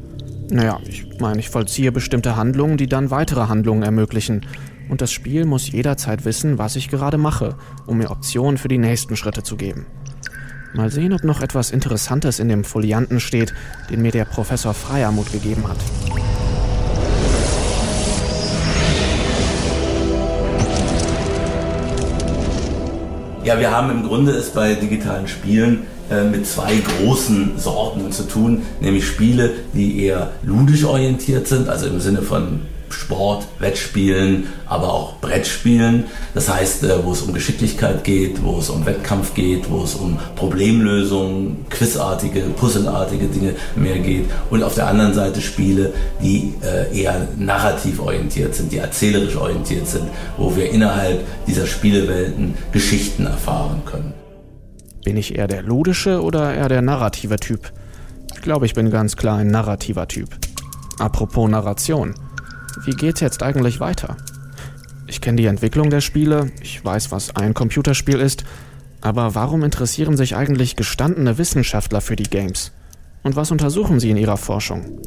Naja, 0.50 0.80
ich 0.86 1.08
meine, 1.20 1.39
ich 1.39 1.50
vollziehe 1.50 1.91
bestimmte 1.91 2.36
Handlungen, 2.36 2.75
die 2.75 2.88
dann 2.88 3.12
weitere 3.12 3.48
Handlungen 3.48 3.84
ermöglichen. 3.84 4.41
Und 4.89 5.00
das 5.00 5.12
Spiel 5.12 5.46
muss 5.46 5.72
jederzeit 5.72 6.25
wissen, 6.25 6.58
was 6.58 6.75
ich 6.75 6.89
gerade 6.89 7.20
mache, 7.20 7.56
um 7.86 8.00
mir 8.00 8.10
Optionen 8.10 8.58
für 8.58 8.68
die 8.68 8.80
nächsten 8.80 9.15
Schritte 9.15 9.44
zu 9.44 9.58
geben. 9.58 9.86
Mal 10.74 10.89
sehen, 10.89 11.13
ob 11.13 11.24
noch 11.24 11.41
etwas 11.41 11.70
Interessantes 11.70 12.39
in 12.39 12.50
dem 12.50 12.63
Folianten 12.63 13.20
steht, 13.20 13.53
den 13.91 14.01
mir 14.01 14.12
der 14.12 14.25
Professor 14.25 14.74
Freiermut 14.74 15.32
gegeben 15.32 15.68
hat. 15.68 15.77
Ja, 23.43 23.60
wir 23.60 23.71
haben 23.71 23.89
im 23.89 24.03
Grunde 24.03 24.33
es 24.33 24.51
bei 24.51 24.75
digitalen 24.75 25.27
Spielen 25.27 25.88
äh, 26.12 26.24
mit 26.25 26.45
zwei 26.45 26.75
großen 26.75 27.57
Sorten 27.57 28.12
zu 28.12 28.27
tun, 28.27 28.62
nämlich 28.81 29.07
Spiele, 29.07 29.51
die 29.74 30.03
eher 30.03 30.29
ludisch 30.43 30.83
orientiert 30.83 31.48
sind, 31.48 31.67
also 31.67 31.88
im 31.88 32.00
Sinne 32.00 32.21
von 32.21 32.62
Sport, 32.91 33.48
Wettspielen, 33.60 34.48
aber 34.67 34.93
auch 34.93 35.17
Brettspielen. 35.17 36.05
Das 36.33 36.50
heißt, 36.53 36.83
äh, 36.83 37.03
wo 37.03 37.12
es 37.12 37.21
um 37.21 37.33
Geschicklichkeit 37.33 38.03
geht, 38.03 38.43
wo 38.43 38.60
es 38.60 38.69
um 38.69 38.86
Wettkampf 38.86 39.33
geht, 39.33 39.69
wo 39.69 39.83
es 39.83 39.95
um 39.95 40.17
Problemlösungen, 40.36 41.65
quizartige, 41.69 42.41
puzzelartige 42.41 43.27
Dinge 43.27 43.55
mehr 43.75 44.00
geht. 44.00 44.25
Und 44.50 44.63
auf 44.63 44.75
der 44.75 44.88
anderen 44.88 45.13
Seite 45.13 45.41
Spiele, 45.41 45.93
die 46.21 46.53
äh, 46.63 47.01
eher 47.01 47.27
narrativ 47.38 48.00
orientiert 48.00 48.55
sind, 48.55 48.71
die 48.71 48.77
erzählerisch 48.77 49.36
orientiert 49.36 49.88
sind, 49.88 50.05
wo 50.38 50.55
wir 50.55 50.69
innerhalb 50.71 51.25
dieser 51.48 51.67
Spielewelten 51.67 52.55
Geschichten 52.71 53.25
erfahren 53.25 53.81
können. 53.86 54.13
Bin 55.03 55.17
ich 55.17 55.36
eher 55.36 55.48
der 55.48 55.63
ludische 55.63 56.21
oder 56.21 56.53
eher 56.53 56.69
der 56.69 56.81
narrative 56.81 57.38
Typ? 57.38 57.71
Ich 58.36 58.41
glaube, 58.41 58.65
ich 58.65 58.74
bin 58.74 58.89
ganz 58.91 59.15
klar 59.15 59.38
ein 59.38 59.48
narrativer 59.48 60.07
Typ. 60.07 60.29
Apropos 61.00 61.50
Narration. 61.50 62.13
Wie 62.84 62.92
geht's 62.92 63.20
jetzt 63.20 63.44
eigentlich 63.44 63.80
weiter? 63.80 64.18
Ich 65.08 65.22
kenne 65.22 65.38
die 65.38 65.46
Entwicklung 65.46 65.90
der 65.90 66.01
Spiele, 66.01 66.51
ich 66.62 66.84
weiß, 66.84 67.12
was 67.12 67.36
ein 67.36 67.54
Computerspiel 67.54 68.20
ist, 68.20 68.44
aber 69.01 69.36
warum 69.36 69.63
interessieren 69.63 70.16
sich 70.16 70.36
eigentlich 70.36 70.75
gestandene 70.75 71.38
Wissenschaftler 71.38 72.01
für 72.01 72.16
die 72.16 72.30
Games? 72.30 72.72
Und 73.24 73.36
was 73.36 73.51
untersuchen 73.51 74.00
sie 74.00 74.10
in 74.10 74.18
ihrer 74.18 74.38
Forschung? 74.38 75.00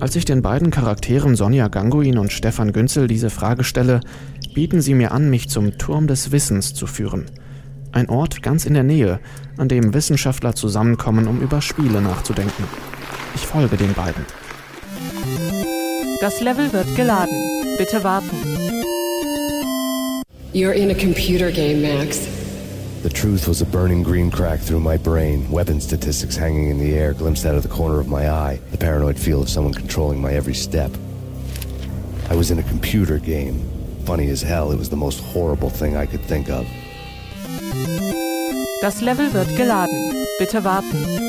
Als 0.00 0.14
ich 0.16 0.24
den 0.24 0.42
beiden 0.42 0.70
Charakteren 0.70 1.36
Sonja 1.36 1.68
Ganguin 1.68 2.18
und 2.18 2.32
Stefan 2.32 2.72
Günzel 2.72 3.08
diese 3.08 3.30
Frage 3.30 3.64
stelle, 3.64 4.00
bieten 4.54 4.80
sie 4.80 4.94
mir 4.94 5.12
an, 5.12 5.28
mich 5.30 5.48
zum 5.48 5.76
Turm 5.78 6.06
des 6.06 6.32
Wissens 6.32 6.74
zu 6.74 6.86
führen. 6.86 7.26
Ein 7.92 8.08
Ort 8.08 8.42
ganz 8.42 8.66
in 8.66 8.74
der 8.74 8.82
Nähe, 8.82 9.20
an 9.56 9.68
dem 9.68 9.94
Wissenschaftler 9.94 10.54
zusammenkommen, 10.54 11.26
um 11.26 11.40
über 11.40 11.60
Spiele 11.60 12.00
nachzudenken. 12.00 12.64
Ich 13.34 13.46
folge 13.46 13.76
den 13.76 13.92
beiden. 13.94 14.24
Das 16.20 16.40
Level 16.40 16.72
wird 16.72 16.96
geladen. 16.96 17.76
Bitte 17.76 18.02
warten. 18.02 18.36
You're 20.52 20.72
in 20.72 20.90
a 20.90 20.94
computer 20.94 21.52
game, 21.52 21.80
Max. 21.80 22.26
The 23.04 23.08
truth 23.08 23.46
was 23.46 23.62
a 23.62 23.64
burning 23.64 24.02
green 24.02 24.28
crack 24.28 24.58
through 24.58 24.80
my 24.80 24.96
brain, 24.96 25.48
weapon 25.48 25.80
statistics 25.80 26.36
hanging 26.36 26.70
in 26.70 26.78
the 26.80 26.98
air, 26.98 27.14
glimpsed 27.14 27.46
out 27.46 27.54
of 27.54 27.62
the 27.62 27.68
corner 27.68 28.00
of 28.00 28.08
my 28.08 28.28
eye, 28.28 28.58
the 28.72 28.76
paranoid 28.76 29.16
feel 29.16 29.40
of 29.40 29.48
someone 29.48 29.72
controlling 29.72 30.20
my 30.20 30.32
every 30.32 30.54
step. 30.54 30.90
I 32.28 32.34
was 32.34 32.50
in 32.50 32.58
a 32.58 32.64
computer 32.64 33.20
game. 33.20 33.62
Funny 34.04 34.28
as 34.30 34.42
hell, 34.42 34.72
it 34.72 34.78
was 34.78 34.88
the 34.88 34.96
most 34.96 35.20
horrible 35.20 35.70
thing 35.70 35.96
I 35.96 36.06
could 36.06 36.22
think 36.22 36.48
of. 36.50 36.66
Das 38.80 39.02
Level 39.02 39.32
wird 39.32 39.48
geladen. 39.56 40.26
Bitte 40.40 40.64
warten. 40.64 41.27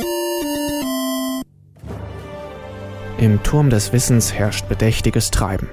Im 3.19 3.43
Turm 3.43 3.69
des 3.69 3.91
Wissens 3.91 4.33
herrscht 4.33 4.69
bedächtiges 4.69 5.29
Treiben. 5.29 5.67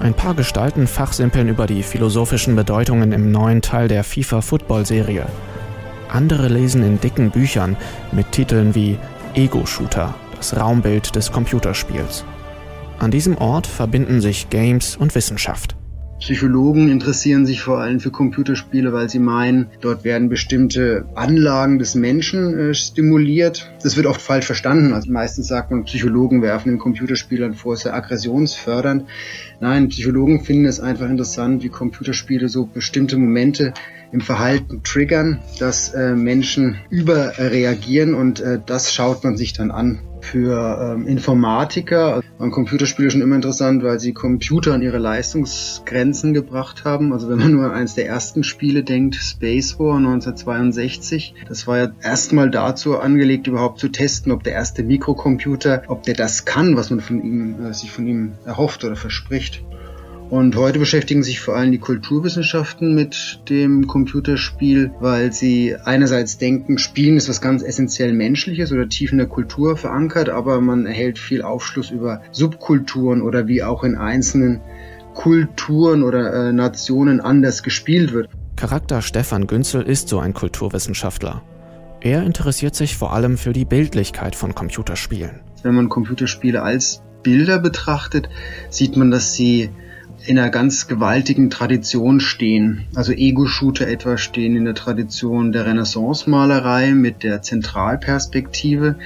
Ein 0.00 0.12
paar 0.12 0.34
Gestalten 0.34 0.88
fachsimpeln 0.88 1.48
über 1.48 1.68
die 1.68 1.84
philosophischen 1.84 2.56
Bedeutungen 2.56 3.12
im 3.12 3.30
neuen 3.30 3.62
Teil 3.62 3.86
der 3.86 4.02
FIFA-Football-Serie. 4.02 5.26
Andere 6.08 6.48
lesen 6.48 6.82
in 6.82 7.00
dicken 7.00 7.30
Büchern 7.30 7.76
mit 8.10 8.32
Titeln 8.32 8.74
wie 8.74 8.98
Ego-Shooter, 9.34 10.16
das 10.36 10.56
Raumbild 10.56 11.14
des 11.14 11.30
Computerspiels. 11.30 12.24
An 12.98 13.12
diesem 13.12 13.38
Ort 13.38 13.68
verbinden 13.68 14.20
sich 14.20 14.50
Games 14.50 14.96
und 14.96 15.14
Wissenschaft. 15.14 15.76
Psychologen 16.24 16.88
interessieren 16.88 17.44
sich 17.44 17.60
vor 17.60 17.80
allem 17.80 18.00
für 18.00 18.10
Computerspiele, 18.10 18.94
weil 18.94 19.10
sie 19.10 19.18
meinen, 19.18 19.66
dort 19.82 20.04
werden 20.04 20.30
bestimmte 20.30 21.04
Anlagen 21.14 21.78
des 21.78 21.94
Menschen 21.94 22.58
äh, 22.58 22.72
stimuliert. 22.72 23.70
Das 23.82 23.98
wird 23.98 24.06
oft 24.06 24.22
falsch 24.22 24.46
verstanden. 24.46 24.94
Also 24.94 25.12
meistens 25.12 25.48
sagt 25.48 25.70
man, 25.70 25.84
Psychologen 25.84 26.40
werfen 26.40 26.70
den 26.70 26.78
Computerspielern 26.78 27.52
vor, 27.52 27.74
es 27.74 27.80
sei 27.80 27.92
aggressionsfördernd. 27.92 29.04
Nein, 29.60 29.88
Psychologen 29.88 30.40
finden 30.40 30.64
es 30.64 30.80
einfach 30.80 31.10
interessant, 31.10 31.62
wie 31.62 31.68
Computerspiele 31.68 32.48
so 32.48 32.64
bestimmte 32.64 33.18
Momente 33.18 33.74
im 34.14 34.20
Verhalten 34.20 34.84
triggern, 34.84 35.40
dass 35.58 35.92
äh, 35.92 36.14
Menschen 36.14 36.76
überreagieren 36.88 38.14
und 38.14 38.38
äh, 38.38 38.60
das 38.64 38.94
schaut 38.94 39.24
man 39.24 39.36
sich 39.36 39.54
dann 39.54 39.72
an 39.72 39.98
für 40.20 40.94
ähm, 40.94 41.08
Informatiker. 41.08 42.22
Waren 42.38 42.50
Computerspiele 42.52 43.10
schon 43.10 43.22
immer 43.22 43.34
interessant, 43.34 43.82
weil 43.82 43.98
sie 43.98 44.12
Computer 44.12 44.72
an 44.72 44.82
ihre 44.82 44.98
Leistungsgrenzen 44.98 46.32
gebracht 46.32 46.84
haben. 46.84 47.12
Also 47.12 47.28
wenn 47.28 47.38
man 47.38 47.52
nur 47.52 47.64
an 47.64 47.72
eines 47.72 47.96
der 47.96 48.06
ersten 48.06 48.44
Spiele 48.44 48.84
denkt, 48.84 49.16
Space 49.16 49.80
War 49.80 49.96
1962, 49.96 51.34
das 51.48 51.66
war 51.66 51.78
ja 51.78 51.88
erstmal 52.00 52.50
dazu 52.50 52.96
angelegt, 52.98 53.48
überhaupt 53.48 53.80
zu 53.80 53.88
testen, 53.88 54.30
ob 54.30 54.44
der 54.44 54.52
erste 54.52 54.84
Mikrocomputer, 54.84 55.82
ob 55.88 56.04
der 56.04 56.14
das 56.14 56.44
kann, 56.44 56.76
was 56.76 56.90
man 56.90 57.00
von 57.00 57.20
ihm, 57.20 57.66
äh, 57.66 57.74
sich 57.74 57.90
von 57.90 58.06
ihm 58.06 58.34
erhofft 58.46 58.84
oder 58.84 58.94
verspricht. 58.94 59.64
Und 60.34 60.56
heute 60.56 60.80
beschäftigen 60.80 61.22
sich 61.22 61.38
vor 61.38 61.54
allem 61.54 61.70
die 61.70 61.78
Kulturwissenschaften 61.78 62.92
mit 62.92 63.38
dem 63.48 63.86
Computerspiel, 63.86 64.90
weil 64.98 65.32
sie 65.32 65.76
einerseits 65.84 66.38
denken, 66.38 66.78
Spielen 66.78 67.16
ist 67.16 67.28
was 67.28 67.40
ganz 67.40 67.62
essentiell 67.62 68.12
Menschliches 68.12 68.72
oder 68.72 68.88
tief 68.88 69.12
in 69.12 69.18
der 69.18 69.28
Kultur 69.28 69.76
verankert, 69.76 70.30
aber 70.30 70.60
man 70.60 70.86
erhält 70.86 71.20
viel 71.20 71.42
Aufschluss 71.42 71.92
über 71.92 72.20
Subkulturen 72.32 73.22
oder 73.22 73.46
wie 73.46 73.62
auch 73.62 73.84
in 73.84 73.94
einzelnen 73.94 74.60
Kulturen 75.14 76.02
oder 76.02 76.48
äh, 76.48 76.52
Nationen 76.52 77.20
anders 77.20 77.62
gespielt 77.62 78.12
wird. 78.12 78.28
Charakter 78.56 79.02
Stefan 79.02 79.46
Günzel 79.46 79.82
ist 79.82 80.08
so 80.08 80.18
ein 80.18 80.34
Kulturwissenschaftler. 80.34 81.42
Er 82.00 82.24
interessiert 82.24 82.74
sich 82.74 82.96
vor 82.96 83.12
allem 83.12 83.38
für 83.38 83.52
die 83.52 83.64
Bildlichkeit 83.64 84.34
von 84.34 84.52
Computerspielen. 84.52 85.42
Wenn 85.62 85.76
man 85.76 85.88
Computerspiele 85.88 86.60
als 86.60 87.04
Bilder 87.22 87.60
betrachtet, 87.60 88.28
sieht 88.68 88.96
man, 88.96 89.12
dass 89.12 89.34
sie 89.34 89.70
in 90.26 90.38
einer 90.38 90.50
ganz 90.50 90.86
gewaltigen 90.86 91.50
Tradition 91.50 92.20
stehen. 92.20 92.86
Also 92.94 93.12
Ego-Shooter 93.12 93.86
etwa 93.86 94.16
stehen 94.16 94.56
in 94.56 94.64
der 94.64 94.74
Tradition 94.74 95.52
der 95.52 95.66
Renaissance-Malerei 95.66 96.92
mit 96.92 97.22
der 97.22 97.42
Zentralperspektive, 97.42 98.96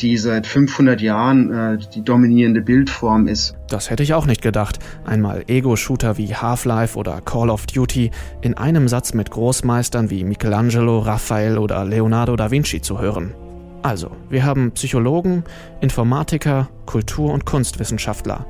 die 0.00 0.16
seit 0.18 0.46
500 0.46 1.00
Jahren 1.00 1.52
äh, 1.52 1.78
die 1.94 2.02
dominierende 2.02 2.60
Bildform 2.60 3.28
ist. 3.28 3.54
Das 3.68 3.90
hätte 3.90 4.02
ich 4.02 4.14
auch 4.14 4.26
nicht 4.26 4.42
gedacht, 4.42 4.78
einmal 5.04 5.44
Ego-Shooter 5.46 6.18
wie 6.18 6.34
Half-Life 6.34 6.98
oder 6.98 7.20
Call 7.20 7.50
of 7.50 7.66
Duty 7.66 8.10
in 8.40 8.54
einem 8.54 8.88
Satz 8.88 9.14
mit 9.14 9.30
Großmeistern 9.30 10.10
wie 10.10 10.24
Michelangelo, 10.24 10.98
Raphael 11.00 11.58
oder 11.58 11.84
Leonardo 11.84 12.36
da 12.36 12.50
Vinci 12.50 12.80
zu 12.80 13.00
hören. 13.00 13.34
Also, 13.82 14.10
wir 14.30 14.44
haben 14.44 14.72
Psychologen, 14.72 15.44
Informatiker, 15.80 16.68
Kultur- 16.86 17.32
und 17.32 17.46
Kunstwissenschaftler. 17.46 18.46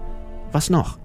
Was 0.53 0.71
noch? 0.71 0.99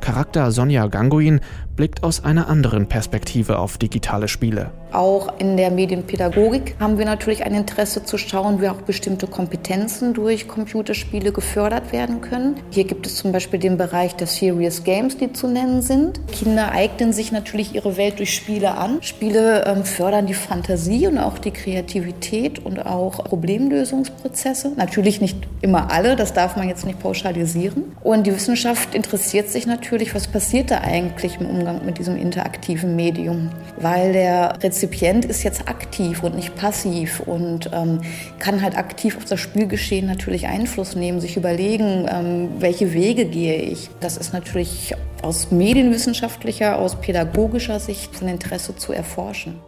Charakter 0.00 0.50
Sonja 0.52 0.88
Ganguin 0.88 1.40
blickt 1.76 2.02
aus 2.02 2.24
einer 2.24 2.48
anderen 2.48 2.88
Perspektive 2.88 3.58
auf 3.58 3.78
digitale 3.78 4.28
Spiele. 4.28 4.70
Auch 4.92 5.38
in 5.38 5.58
der 5.58 5.70
Medienpädagogik 5.70 6.76
haben 6.80 6.96
wir 6.96 7.04
natürlich 7.04 7.44
ein 7.44 7.54
Interesse 7.54 8.04
zu 8.04 8.16
schauen, 8.16 8.62
wie 8.62 8.68
auch 8.68 8.80
bestimmte 8.80 9.26
Kompetenzen 9.26 10.14
durch 10.14 10.48
Computerspiele 10.48 11.32
gefördert 11.32 11.92
werden 11.92 12.22
können. 12.22 12.54
Hier 12.70 12.84
gibt 12.84 13.06
es 13.06 13.16
zum 13.16 13.30
Beispiel 13.30 13.58
den 13.58 13.76
Bereich 13.76 14.14
der 14.16 14.26
Serious 14.26 14.84
Games, 14.84 15.18
die 15.18 15.32
zu 15.32 15.48
nennen 15.48 15.82
sind. 15.82 16.20
Kinder 16.28 16.72
eignen 16.72 17.12
sich 17.12 17.30
natürlich 17.30 17.74
ihre 17.74 17.98
Welt 17.98 18.20
durch 18.20 18.34
Spiele 18.34 18.78
an. 18.78 19.02
Spiele 19.02 19.66
ähm, 19.66 19.84
fördern 19.84 20.26
die 20.26 20.34
Fantasie 20.34 21.06
und 21.08 21.18
auch 21.18 21.38
die 21.38 21.50
Kreativität 21.50 22.64
und 22.64 22.86
auch 22.86 23.24
Problemlösungsprozesse. 23.24 24.72
Natürlich 24.76 25.20
nicht 25.20 25.36
immer 25.60 25.92
alle, 25.92 26.16
das 26.16 26.32
darf 26.32 26.56
man 26.56 26.68
jetzt 26.68 26.86
nicht 26.86 27.00
pauschalisieren. 27.00 27.84
Und 28.02 28.26
die 28.26 28.34
Wissenschaft 28.34 28.94
interessiert 28.94 29.50
sich 29.50 29.66
natürlich, 29.66 30.14
was 30.14 30.28
passiert 30.28 30.70
da 30.70 30.78
eigentlich 30.78 31.38
im 31.40 31.46
Umgang 31.46 31.65
mit 31.72 31.98
diesem 31.98 32.16
interaktiven 32.16 32.96
Medium, 32.96 33.50
weil 33.76 34.12
der 34.12 34.58
Rezipient 34.62 35.24
ist 35.24 35.42
jetzt 35.42 35.68
aktiv 35.68 36.22
und 36.22 36.34
nicht 36.34 36.54
passiv 36.56 37.20
und 37.20 37.70
ähm, 37.72 38.00
kann 38.38 38.62
halt 38.62 38.76
aktiv 38.76 39.16
auf 39.16 39.24
das 39.24 39.40
Spielgeschehen 39.40 40.06
natürlich 40.06 40.46
Einfluss 40.46 40.96
nehmen, 40.96 41.20
sich 41.20 41.36
überlegen, 41.36 42.06
ähm, 42.08 42.48
welche 42.58 42.92
Wege 42.92 43.26
gehe 43.26 43.60
ich. 43.60 43.90
Das 44.00 44.16
ist 44.16 44.32
natürlich 44.32 44.94
aus 45.22 45.50
medienwissenschaftlicher, 45.50 46.78
aus 46.78 46.96
pädagogischer 46.96 47.80
Sicht 47.80 48.14
von 48.14 48.28
Interesse 48.28 48.76
zu 48.76 48.92
erforschen. 48.92 49.58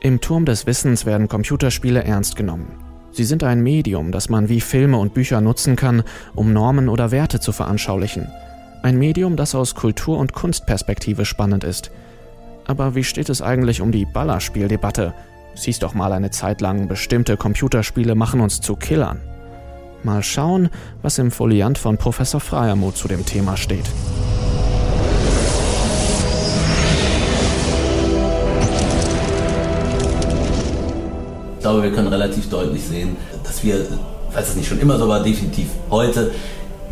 Im 0.00 0.20
Turm 0.20 0.44
des 0.44 0.66
Wissens 0.66 1.06
werden 1.06 1.28
Computerspiele 1.28 2.04
ernst 2.04 2.36
genommen. 2.36 2.78
Sie 3.10 3.24
sind 3.24 3.42
ein 3.42 3.62
Medium, 3.62 4.12
das 4.12 4.28
man 4.28 4.48
wie 4.48 4.60
Filme 4.60 4.98
und 4.98 5.14
Bücher 5.14 5.40
nutzen 5.40 5.74
kann, 5.74 6.04
um 6.34 6.52
Normen 6.52 6.88
oder 6.88 7.10
Werte 7.10 7.40
zu 7.40 7.52
veranschaulichen. 7.52 8.28
Ein 8.88 8.98
Medium, 8.98 9.36
das 9.36 9.54
aus 9.54 9.74
Kultur- 9.74 10.16
und 10.16 10.32
Kunstperspektive 10.32 11.26
spannend 11.26 11.62
ist– 11.62 11.90
aber 12.68 12.94
wie 12.94 13.02
steht 13.02 13.30
es 13.30 13.40
eigentlich 13.40 13.80
um 13.80 13.92
die 13.92 14.04
Ballerspieldebatte? 14.04 15.14
Hieß 15.54 15.78
doch 15.78 15.94
mal 15.94 16.12
eine 16.12 16.30
Zeit 16.30 16.60
lang, 16.60 16.86
bestimmte 16.86 17.38
Computerspiele 17.38 18.14
machen 18.14 18.40
uns 18.40 18.60
zu 18.60 18.76
Killern. 18.76 19.20
Mal 20.04 20.22
schauen, 20.22 20.68
was 21.00 21.18
im 21.18 21.30
Foliant 21.30 21.78
von 21.78 21.96
Professor 21.96 22.40
Freiermuth 22.40 22.98
zu 22.98 23.08
dem 23.08 23.24
Thema 23.24 23.56
steht. 23.56 23.86
Ich 31.54 31.60
glaube, 31.62 31.82
wir 31.82 31.92
können 31.92 32.08
relativ 32.08 32.50
deutlich 32.50 32.84
sehen, 32.84 33.16
dass 33.44 33.64
wir, 33.64 33.86
falls 34.30 34.50
es 34.50 34.56
nicht 34.56 34.68
schon 34.68 34.78
immer 34.78 34.98
so 34.98 35.08
war, 35.08 35.22
definitiv 35.22 35.68
heute 35.90 36.32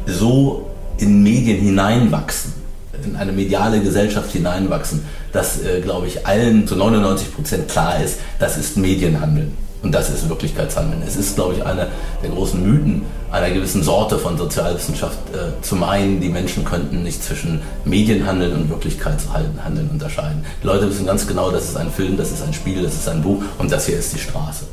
so 0.06 0.70
in 0.98 1.22
Medien 1.22 1.60
hineinwachsen 1.60 2.66
in 3.04 3.16
eine 3.16 3.32
mediale 3.32 3.80
Gesellschaft 3.80 4.32
hineinwachsen, 4.32 5.04
dass, 5.32 5.62
äh, 5.62 5.80
glaube 5.80 6.06
ich, 6.06 6.26
allen 6.26 6.66
zu 6.66 6.76
99 6.76 7.34
Prozent 7.34 7.68
klar 7.68 8.02
ist, 8.02 8.18
das 8.38 8.56
ist 8.56 8.76
Medienhandeln. 8.76 9.52
Und 9.82 9.92
das 9.92 10.10
ist 10.10 10.28
Wirklichkeitshandeln. 10.28 11.02
Es 11.06 11.16
ist, 11.16 11.36
glaube 11.36 11.54
ich, 11.54 11.64
einer 11.64 11.86
der 12.22 12.30
großen 12.30 12.60
Mythen 12.60 13.02
einer 13.30 13.50
gewissen 13.50 13.82
Sorte 13.82 14.18
von 14.18 14.36
Sozialwissenschaft 14.36 15.18
äh, 15.32 15.62
zu 15.62 15.76
meinen, 15.76 16.20
die 16.20 16.28
Menschen 16.28 16.64
könnten 16.64 17.02
nicht 17.02 17.22
zwischen 17.22 17.60
Medienhandeln 17.84 18.52
und 18.54 18.70
Wirklichkeitshandeln 18.70 19.90
unterscheiden. 19.90 20.44
Die 20.62 20.66
Leute 20.66 20.88
wissen 20.88 21.06
ganz 21.06 21.26
genau, 21.26 21.50
das 21.50 21.64
ist 21.64 21.76
ein 21.76 21.90
Film, 21.90 22.16
das 22.16 22.32
ist 22.32 22.42
ein 22.42 22.54
Spiel, 22.54 22.82
das 22.82 22.94
ist 22.94 23.08
ein 23.08 23.22
Buch 23.22 23.42
und 23.58 23.70
das 23.70 23.86
hier 23.86 23.98
ist 23.98 24.14
die 24.14 24.18
Straße. 24.18 24.64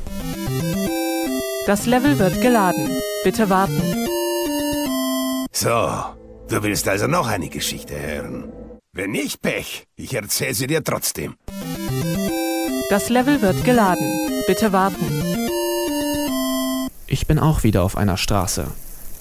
Das 1.68 1.86
Level 1.86 2.18
wird 2.18 2.42
geladen. 2.42 2.90
Bitte 3.24 3.50
warten. 3.50 4.03
So, 5.54 6.04
Du 6.50 6.62
willst 6.62 6.88
also 6.88 7.08
noch 7.08 7.28
eine 7.28 7.50
Geschichte 7.50 8.00
hören? 8.00 8.52
Wenn 8.92 9.12
nicht, 9.12 9.42
Pech. 9.42 9.86
Ich 9.96 10.14
erzähle 10.14 10.54
sie 10.54 10.68
dir 10.68 10.84
trotzdem. 10.84 11.36
Das 12.90 13.10
Level 13.10 13.42
wird 13.42 13.64
geladen. 13.64 14.12
Bitte 14.46 14.74
warten. 14.74 15.06
Ich 17.08 17.26
bin 17.28 17.40
auch 17.40 17.64
wieder 17.64 17.84
auf 17.84 17.98
einer 17.98 18.18
Straße, 18.18 18.68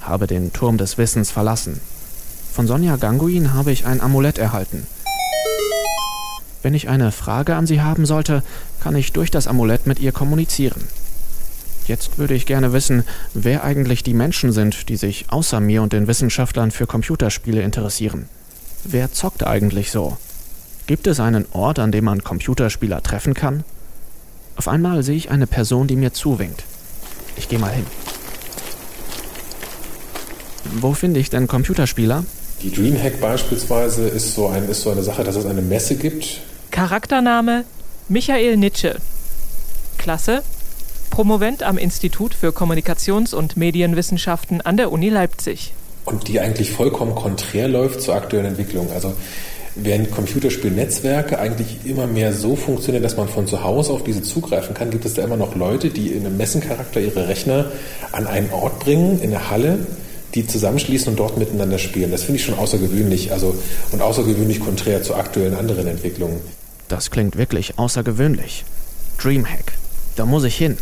habe 0.00 0.26
den 0.26 0.52
Turm 0.52 0.78
des 0.78 0.98
Wissens 0.98 1.30
verlassen. 1.30 1.80
Von 2.52 2.66
Sonja 2.66 2.96
Ganguin 2.96 3.54
habe 3.54 3.72
ich 3.72 3.86
ein 3.86 4.00
Amulett 4.00 4.38
erhalten. 4.38 4.86
Wenn 6.62 6.74
ich 6.74 6.88
eine 6.88 7.12
Frage 7.12 7.56
an 7.56 7.66
sie 7.66 7.80
haben 7.80 8.04
sollte, 8.04 8.42
kann 8.80 8.96
ich 8.96 9.12
durch 9.12 9.30
das 9.30 9.46
Amulett 9.46 9.86
mit 9.86 10.00
ihr 10.00 10.12
kommunizieren. 10.12 10.86
Jetzt 11.86 12.18
würde 12.18 12.34
ich 12.34 12.46
gerne 12.46 12.72
wissen, 12.72 13.04
wer 13.34 13.64
eigentlich 13.64 14.02
die 14.02 14.14
Menschen 14.14 14.52
sind, 14.52 14.88
die 14.88 14.96
sich 14.96 15.26
außer 15.30 15.60
mir 15.60 15.82
und 15.82 15.92
den 15.92 16.06
Wissenschaftlern 16.06 16.70
für 16.70 16.86
Computerspiele 16.86 17.60
interessieren. 17.62 18.28
Wer 18.84 19.12
zockt 19.12 19.44
eigentlich 19.44 19.90
so? 19.90 20.16
Gibt 20.86 21.06
es 21.06 21.20
einen 21.20 21.46
Ort, 21.52 21.78
an 21.78 21.92
dem 21.92 22.04
man 22.04 22.22
Computerspieler 22.22 23.02
treffen 23.02 23.34
kann? 23.34 23.64
Auf 24.56 24.68
einmal 24.68 25.02
sehe 25.02 25.16
ich 25.16 25.30
eine 25.30 25.46
Person, 25.46 25.86
die 25.86 25.96
mir 25.96 26.12
zuwinkt. 26.12 26.64
Ich 27.36 27.48
gehe 27.48 27.58
mal 27.58 27.72
hin. 27.72 27.86
Wo 30.80 30.92
finde 30.94 31.20
ich 31.20 31.30
denn 31.30 31.46
Computerspieler? 31.46 32.24
Die 32.62 32.70
Dreamhack 32.70 33.20
beispielsweise 33.20 34.06
ist 34.08 34.34
so, 34.34 34.48
ein, 34.48 34.68
ist 34.68 34.82
so 34.82 34.90
eine 34.90 35.02
Sache, 35.02 35.24
dass 35.24 35.34
es 35.34 35.46
eine 35.46 35.62
Messe 35.62 35.96
gibt. 35.96 36.40
Charaktername 36.70 37.64
Michael 38.08 38.56
Nitsche. 38.56 38.96
Klasse 39.98 40.42
Promovent 41.12 41.62
am 41.62 41.76
Institut 41.76 42.32
für 42.32 42.52
Kommunikations- 42.52 43.34
und 43.34 43.58
Medienwissenschaften 43.58 44.62
an 44.62 44.78
der 44.78 44.90
Uni 44.90 45.10
Leipzig. 45.10 45.74
Und 46.06 46.26
die 46.26 46.40
eigentlich 46.40 46.70
vollkommen 46.70 47.14
konträr 47.14 47.68
läuft 47.68 48.00
zur 48.00 48.14
aktuellen 48.14 48.46
Entwicklung. 48.46 48.90
Also 48.90 49.12
während 49.74 50.10
Computerspielnetzwerke 50.10 51.38
eigentlich 51.38 51.84
immer 51.84 52.06
mehr 52.06 52.32
so 52.32 52.56
funktionieren, 52.56 53.02
dass 53.02 53.18
man 53.18 53.28
von 53.28 53.46
zu 53.46 53.62
Hause 53.62 53.92
auf 53.92 54.04
diese 54.04 54.22
zugreifen 54.22 54.72
kann, 54.72 54.90
gibt 54.90 55.04
es 55.04 55.12
da 55.12 55.22
immer 55.22 55.36
noch 55.36 55.54
Leute, 55.54 55.90
die 55.90 56.08
in 56.08 56.24
einem 56.24 56.38
Messencharakter 56.38 56.98
ihre 56.98 57.28
Rechner 57.28 57.70
an 58.12 58.26
einen 58.26 58.50
Ort 58.50 58.78
bringen, 58.78 59.20
in 59.20 59.34
eine 59.34 59.50
Halle, 59.50 59.86
die 60.34 60.46
zusammenschließen 60.46 61.10
und 61.10 61.18
dort 61.18 61.36
miteinander 61.36 61.76
spielen. 61.76 62.10
Das 62.10 62.22
finde 62.22 62.40
ich 62.40 62.46
schon 62.46 62.58
außergewöhnlich, 62.58 63.32
also 63.32 63.54
und 63.92 64.00
außergewöhnlich 64.00 64.60
konträr 64.60 65.02
zu 65.02 65.14
aktuellen 65.14 65.56
anderen 65.56 65.86
Entwicklungen. 65.88 66.40
Das 66.88 67.10
klingt 67.10 67.36
wirklich 67.36 67.78
außergewöhnlich. 67.78 68.64
Dreamhack. 69.18 69.72
Da 70.16 70.24
muss 70.24 70.44
ich 70.44 70.56
hin. 70.56 70.78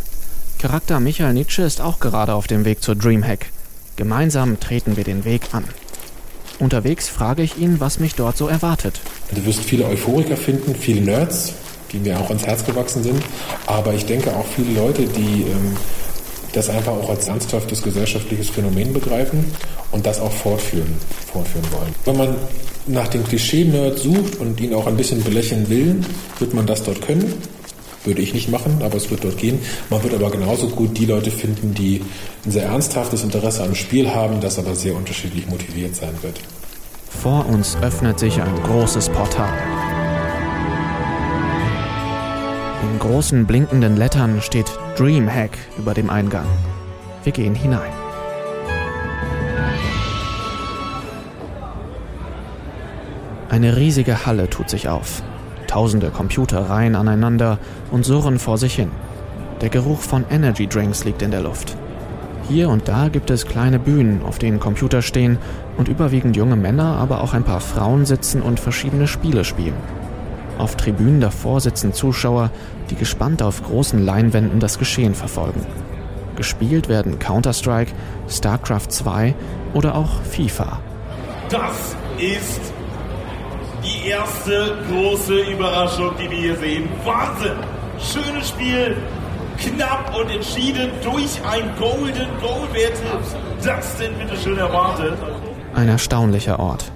Charakter 0.60 1.00
Michael 1.00 1.32
Nietzsche 1.32 1.62
ist 1.62 1.80
auch 1.80 2.00
gerade 2.00 2.34
auf 2.34 2.46
dem 2.46 2.66
Weg 2.66 2.82
zur 2.82 2.94
Dreamhack. 2.94 3.46
Gemeinsam 3.96 4.60
treten 4.60 4.98
wir 4.98 5.04
den 5.04 5.24
Weg 5.24 5.54
an. 5.54 5.64
Unterwegs 6.58 7.08
frage 7.08 7.42
ich 7.42 7.56
ihn, 7.56 7.80
was 7.80 7.98
mich 7.98 8.14
dort 8.14 8.36
so 8.36 8.46
erwartet. 8.46 9.00
Du 9.34 9.42
wirst 9.46 9.60
viele 9.60 9.86
Euphoriker 9.86 10.36
finden, 10.36 10.74
viele 10.74 11.00
Nerds, 11.00 11.54
die 11.90 11.98
mir 11.98 12.20
auch 12.20 12.28
ans 12.28 12.44
Herz 12.44 12.66
gewachsen 12.66 13.02
sind, 13.02 13.22
aber 13.64 13.94
ich 13.94 14.04
denke 14.04 14.36
auch 14.36 14.44
viele 14.54 14.78
Leute, 14.78 15.06
die 15.06 15.44
ähm, 15.44 15.78
das 16.52 16.68
einfach 16.68 16.92
auch 16.92 17.08
als 17.08 17.26
ernsthaftes 17.26 17.80
gesellschaftliches 17.80 18.50
Phänomen 18.50 18.92
begreifen 18.92 19.46
und 19.92 20.04
das 20.04 20.20
auch 20.20 20.32
fortführen, 20.32 20.92
fortführen 21.32 21.72
wollen. 21.72 21.94
Wenn 22.04 22.18
man 22.18 22.36
nach 22.86 23.08
dem 23.08 23.24
Klischee-Nerd 23.24 23.98
sucht 23.98 24.36
und 24.36 24.60
ihn 24.60 24.74
auch 24.74 24.86
ein 24.86 24.98
bisschen 24.98 25.24
belächeln 25.24 25.70
will, 25.70 26.02
wird 26.38 26.52
man 26.52 26.66
das 26.66 26.82
dort 26.82 27.00
können. 27.00 27.32
Würde 28.04 28.22
ich 28.22 28.32
nicht 28.32 28.48
machen, 28.48 28.80
aber 28.82 28.96
es 28.96 29.10
wird 29.10 29.24
dort 29.24 29.36
gehen. 29.36 29.58
Man 29.90 30.02
wird 30.02 30.14
aber 30.14 30.30
genauso 30.30 30.68
gut 30.68 30.96
die 30.96 31.06
Leute 31.06 31.30
finden, 31.30 31.74
die 31.74 32.02
ein 32.44 32.50
sehr 32.50 32.64
ernsthaftes 32.64 33.22
Interesse 33.22 33.62
am 33.62 33.74
Spiel 33.74 34.10
haben, 34.10 34.40
das 34.40 34.58
aber 34.58 34.74
sehr 34.74 34.96
unterschiedlich 34.96 35.46
motiviert 35.48 35.94
sein 35.94 36.14
wird. 36.22 36.40
Vor 37.10 37.44
uns 37.46 37.76
öffnet 37.82 38.18
sich 38.18 38.40
ein 38.40 38.62
großes 38.62 39.10
Portal. 39.10 39.52
In 42.82 42.98
großen 42.98 43.44
blinkenden 43.46 43.96
Lettern 43.96 44.40
steht 44.40 44.72
Dreamhack 44.96 45.58
über 45.76 45.92
dem 45.92 46.08
Eingang. 46.08 46.46
Wir 47.24 47.32
gehen 47.32 47.54
hinein. 47.54 47.92
Eine 53.50 53.76
riesige 53.76 54.24
Halle 54.24 54.48
tut 54.48 54.70
sich 54.70 54.88
auf. 54.88 55.22
Tausende 55.70 56.10
Computer 56.10 56.68
reihen 56.68 56.96
aneinander 56.96 57.60
und 57.92 58.04
surren 58.04 58.40
vor 58.40 58.58
sich 58.58 58.74
hin. 58.74 58.90
Der 59.60 59.68
Geruch 59.68 60.00
von 60.00 60.24
Energy 60.28 60.66
Drinks 60.66 61.04
liegt 61.04 61.22
in 61.22 61.30
der 61.30 61.42
Luft. 61.42 61.76
Hier 62.48 62.68
und 62.68 62.88
da 62.88 63.06
gibt 63.06 63.30
es 63.30 63.46
kleine 63.46 63.78
Bühnen, 63.78 64.20
auf 64.24 64.40
denen 64.40 64.58
Computer 64.58 65.00
stehen 65.00 65.38
und 65.76 65.86
überwiegend 65.86 66.36
junge 66.36 66.56
Männer, 66.56 66.96
aber 66.96 67.20
auch 67.20 67.34
ein 67.34 67.44
paar 67.44 67.60
Frauen 67.60 68.04
sitzen 68.04 68.42
und 68.42 68.58
verschiedene 68.58 69.06
Spiele 69.06 69.44
spielen. 69.44 69.76
Auf 70.58 70.74
Tribünen 70.74 71.20
davor 71.20 71.60
sitzen 71.60 71.92
Zuschauer, 71.92 72.50
die 72.90 72.96
gespannt 72.96 73.40
auf 73.40 73.62
großen 73.62 74.04
Leinwänden 74.04 74.58
das 74.58 74.76
Geschehen 74.76 75.14
verfolgen. 75.14 75.64
Gespielt 76.34 76.88
werden 76.88 77.20
Counter-Strike, 77.20 77.92
StarCraft 78.28 78.88
2 78.88 79.36
oder 79.72 79.94
auch 79.94 80.20
FIFA. 80.22 80.80
Das 81.48 81.94
ist 82.18 82.69
die 83.82 84.08
erste 84.08 84.76
große 84.88 85.40
Überraschung, 85.52 86.12
die 86.18 86.30
wir 86.30 86.38
hier 86.38 86.56
sehen. 86.56 86.88
Wahnsinn! 87.04 87.56
Schönes 87.98 88.48
Spiel, 88.48 88.96
knapp 89.58 90.16
und 90.18 90.30
entschieden 90.30 90.90
durch 91.02 91.40
ein 91.44 91.70
Golden 91.78 92.28
Goal. 92.40 92.66
Wer 92.72 92.88
hätte 92.88 93.02
das 93.62 93.96
denn 93.98 94.14
bitte 94.18 94.36
schön 94.36 94.58
erwartet? 94.58 95.14
Ein 95.74 95.88
erstaunlicher 95.88 96.58
Ort. 96.58 96.90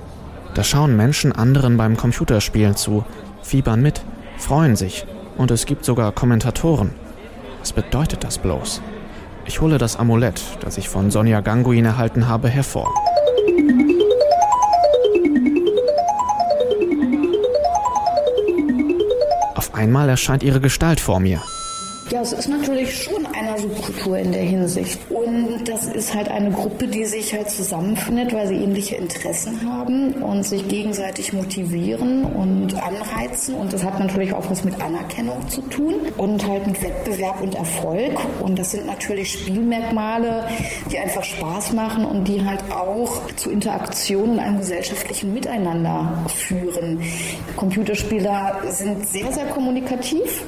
Da 0.54 0.64
schauen 0.64 0.96
Menschen 0.96 1.32
anderen 1.32 1.76
beim 1.76 1.96
Computerspielen 1.96 2.76
zu, 2.76 3.04
fiebern 3.42 3.82
mit, 3.82 4.02
freuen 4.38 4.76
sich 4.76 5.04
und 5.36 5.50
es 5.50 5.66
gibt 5.66 5.84
sogar 5.84 6.12
Kommentatoren. 6.12 6.94
Was 7.60 7.72
bedeutet 7.72 8.24
das 8.24 8.38
bloß? 8.38 8.80
Ich 9.46 9.60
hole 9.60 9.78
das 9.78 9.96
Amulett, 9.96 10.40
das 10.60 10.78
ich 10.78 10.88
von 10.88 11.10
Sonja 11.10 11.40
Ganguin 11.40 11.84
erhalten 11.84 12.28
habe, 12.28 12.48
hervor. 12.48 12.92
Einmal 19.84 20.08
erscheint 20.08 20.42
ihre 20.42 20.60
Gestalt 20.60 20.98
vor 20.98 21.20
mir. 21.20 21.42
Ja, 22.10 22.20
es 22.20 22.32
ist 22.32 22.48
natürlich 22.48 23.02
schon 23.02 23.26
eine 23.26 23.58
Subkultur 23.58 24.18
in 24.18 24.30
der 24.30 24.42
Hinsicht. 24.42 24.98
Und 25.08 25.64
das 25.66 25.86
ist 25.86 26.14
halt 26.14 26.28
eine 26.28 26.50
Gruppe, 26.50 26.86
die 26.86 27.06
sich 27.06 27.32
halt 27.32 27.48
zusammenfindet, 27.48 28.34
weil 28.34 28.46
sie 28.46 28.56
ähnliche 28.56 28.96
Interessen 28.96 29.66
haben 29.66 30.12
und 30.22 30.44
sich 30.44 30.68
gegenseitig 30.68 31.32
motivieren 31.32 32.24
und 32.24 32.74
anreizen. 32.74 33.54
Und 33.54 33.72
das 33.72 33.82
hat 33.82 33.98
natürlich 33.98 34.34
auch 34.34 34.48
was 34.50 34.64
mit 34.64 34.78
Anerkennung 34.82 35.48
zu 35.48 35.62
tun 35.62 35.94
und 36.18 36.46
halt 36.46 36.66
mit 36.66 36.82
Wettbewerb 36.82 37.40
und 37.40 37.54
Erfolg. 37.54 38.12
Und 38.40 38.58
das 38.58 38.72
sind 38.72 38.84
natürlich 38.86 39.32
Spielmerkmale, 39.32 40.46
die 40.92 40.98
einfach 40.98 41.24
Spaß 41.24 41.72
machen 41.72 42.04
und 42.04 42.28
die 42.28 42.44
halt 42.44 42.60
auch 42.70 43.26
zu 43.36 43.50
Interaktion 43.50 44.32
und 44.32 44.40
einem 44.40 44.58
gesellschaftlichen 44.58 45.32
Miteinander 45.32 46.22
führen. 46.28 47.00
Computerspieler 47.56 48.60
sind 48.68 49.08
sehr, 49.08 49.32
sehr 49.32 49.46
kommunikativ, 49.46 50.44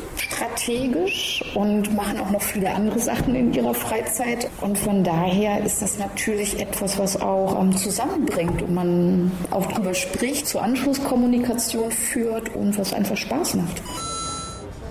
strategisch 0.57 1.45
und 1.55 1.95
machen 1.95 2.19
auch 2.19 2.31
noch 2.31 2.43
viele 2.43 2.75
andere 2.75 2.99
Sachen 2.99 3.35
in 3.35 3.53
ihrer 3.53 3.75
Freizeit. 3.75 4.49
Und 4.61 4.79
von 4.79 5.05
daher 5.05 5.65
ist 5.65 5.83
das 5.83 5.99
natürlich 5.99 6.59
etwas, 6.61 6.99
was 6.99 7.21
auch 7.21 7.61
ähm, 7.61 7.77
zusammenbringt 7.77 8.63
und 8.63 8.75
man 8.75 9.33
auch 9.51 9.67
darüber 9.67 9.95
spricht, 9.95 10.47
zur 10.47 10.63
Anschlusskommunikation 10.63 11.91
führt 11.91 12.55
und 12.55 12.79
was 12.79 12.93
einfach 12.93 13.17
Spaß 13.17 13.55
macht. 13.55 13.83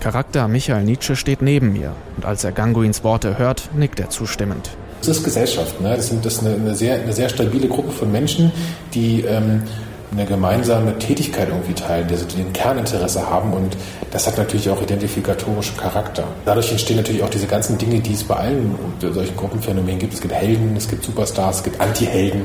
Charakter 0.00 0.46
Michael 0.46 0.84
Nietzsche 0.84 1.16
steht 1.16 1.42
neben 1.42 1.72
mir 1.72 1.92
und 2.16 2.24
als 2.24 2.44
er 2.44 2.52
Ganguins 2.52 3.02
Worte 3.02 3.38
hört, 3.38 3.70
nickt 3.74 3.98
er 3.98 4.10
zustimmend. 4.10 4.70
Das 5.00 5.08
ist 5.08 5.24
Gesellschaft. 5.24 5.80
Ne? 5.80 5.96
Das, 5.96 6.08
sind, 6.08 6.24
das 6.24 6.34
ist 6.34 6.40
eine, 6.40 6.54
eine, 6.54 6.74
sehr, 6.74 7.00
eine 7.00 7.12
sehr 7.12 7.28
stabile 7.28 7.68
Gruppe 7.68 7.90
von 7.90 8.12
Menschen, 8.12 8.52
die 8.94 9.22
ähm, 9.22 9.62
eine 10.12 10.24
gemeinsame 10.24 10.98
Tätigkeit 10.98 11.48
irgendwie 11.48 11.74
teilen, 11.74 12.08
die 12.08 12.40
ein 12.40 12.52
Kerninteresse 12.52 13.28
haben 13.28 13.52
und 13.52 13.76
das 14.10 14.26
hat 14.26 14.38
natürlich 14.38 14.70
auch 14.70 14.80
identifikatorischen 14.80 15.76
Charakter. 15.76 16.24
Dadurch 16.44 16.70
entstehen 16.70 16.96
natürlich 16.96 17.22
auch 17.22 17.30
diese 17.30 17.46
ganzen 17.46 17.76
Dinge, 17.78 18.00
die 18.00 18.14
es 18.14 18.24
bei 18.24 18.36
allen 18.36 18.78
solchen 19.00 19.36
Gruppenphänomenen 19.36 19.98
gibt. 19.98 20.14
Es 20.14 20.20
gibt 20.20 20.34
Helden, 20.34 20.74
es 20.76 20.88
gibt 20.88 21.04
Superstars, 21.04 21.56
es 21.56 21.62
gibt 21.64 21.80
Anti-Helden. 21.80 22.42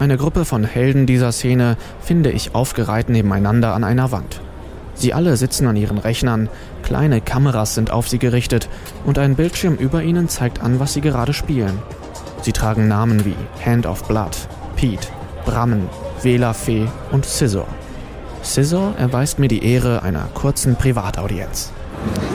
Eine 0.00 0.16
Gruppe 0.16 0.44
von 0.44 0.64
Helden 0.64 1.06
dieser 1.06 1.32
Szene 1.32 1.76
finde 2.00 2.30
ich 2.30 2.54
aufgereiht 2.54 3.08
nebeneinander 3.08 3.74
an 3.74 3.84
einer 3.84 4.12
Wand. 4.12 4.40
Sie 4.94 5.14
alle 5.14 5.36
sitzen 5.36 5.66
an 5.66 5.76
ihren 5.76 5.98
Rechnern, 5.98 6.48
kleine 6.82 7.20
Kameras 7.20 7.74
sind 7.74 7.92
auf 7.92 8.08
sie 8.08 8.18
gerichtet 8.18 8.68
und 9.06 9.18
ein 9.18 9.36
Bildschirm 9.36 9.76
über 9.76 10.02
ihnen 10.02 10.28
zeigt 10.28 10.60
an, 10.60 10.80
was 10.80 10.92
sie 10.92 11.00
gerade 11.00 11.32
spielen. 11.32 11.78
Sie 12.42 12.52
tragen 12.52 12.88
Namen 12.88 13.24
wie 13.24 13.36
Hand 13.64 13.86
of 13.86 14.04
Blood, 14.04 14.36
Pete, 14.76 15.08
Brammen, 15.44 15.88
Wählerfee 16.22 16.88
und 17.12 17.24
Scissor. 17.24 17.66
Scissor 18.42 18.94
erweist 18.98 19.38
mir 19.38 19.48
die 19.48 19.64
Ehre 19.64 20.02
einer 20.02 20.28
kurzen 20.34 20.76
Privataudienz. 20.76 21.72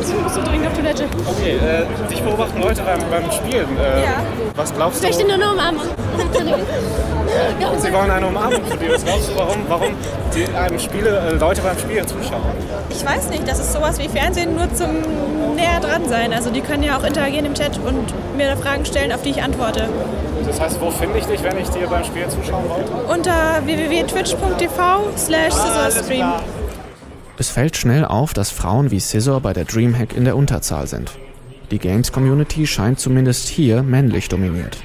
Ich 0.02 0.22
muss 0.22 0.34
so 0.34 0.42
dringend 0.42 0.68
auf 0.68 0.74
Toilette. 0.74 1.06
Okay, 1.26 1.58
äh, 1.58 2.10
dich 2.10 2.22
beobachten 2.22 2.62
Leute 2.62 2.82
beim, 2.82 3.00
beim 3.10 3.32
Spielen. 3.32 3.78
Äh, 3.78 4.04
ja. 4.04 4.24
Was 4.56 4.74
glaubst 4.74 5.04
du? 5.04 5.08
Ich 5.08 5.16
möchte 5.16 5.28
nur 5.28 5.36
eine 5.36 5.52
Umarmung. 5.52 5.84
Sie 7.80 7.94
wollen 7.94 8.12
eine 8.12 8.28
Umarmung 8.28 8.64
von 8.66 8.80
dir. 8.80 8.94
Was 8.94 9.04
glaubst 9.04 9.30
du, 9.30 9.36
warum, 9.36 9.58
warum 9.68 9.94
die 10.36 10.46
einem 10.56 10.80
Spiele, 10.80 11.18
äh, 11.20 11.34
Leute 11.36 11.62
beim 11.62 11.78
Spielen 11.78 12.08
zuschauen? 12.08 12.42
Ich 12.90 13.06
weiß 13.06 13.30
nicht, 13.30 13.48
das 13.48 13.60
ist 13.60 13.74
sowas 13.74 14.00
wie 14.00 14.08
Fernsehen, 14.08 14.56
nur 14.56 14.74
zum 14.74 15.56
näher 15.56 15.80
dran 15.80 16.08
sein. 16.08 16.34
Also 16.34 16.50
die 16.50 16.62
können 16.62 16.84
ja 16.84 16.98
auch 16.98 17.04
interagieren 17.04 17.46
im 17.46 17.54
Chat 17.54 17.78
und 17.80 18.14
mir 18.38 18.48
da 18.48 18.56
Fragen 18.56 18.86
stellen, 18.86 19.12
auf 19.12 19.22
die 19.22 19.32
ich 19.32 19.42
antworte. 19.44 19.90
Das 20.46 20.60
heißt, 20.60 20.82
wo 20.82 20.92
finde 20.92 21.20
ich 21.20 21.26
dich, 21.26 21.42
wenn 21.44 21.58
ich 21.58 21.70
dir 21.70 21.88
beim 21.88 22.04
Spiel 22.04 22.28
zuschauen 22.28 22.64
wollte? 22.70 22.92
Unter 23.12 23.62
www.twitch.tv 23.66 25.18
slash 25.18 25.54
scissorstream. 25.54 26.34
Es 27.38 27.50
fällt 27.50 27.76
schnell 27.76 28.06
auf, 28.06 28.34
dass 28.34 28.52
Frauen 28.52 28.92
wie 28.92 29.00
Scissor 29.00 29.42
bei 29.42 29.54
der 29.54 29.66
Dreamhack 29.66 30.16
in 30.16 30.26
der 30.26 30.36
Unterzahl 30.36 30.88
sind. 30.88 31.12
Die 31.72 31.80
Games-Community 31.80 32.68
scheint 32.68 33.00
zumindest 33.00 33.48
hier 33.48 33.82
männlich 33.82 34.30
dominiert. 34.30 34.78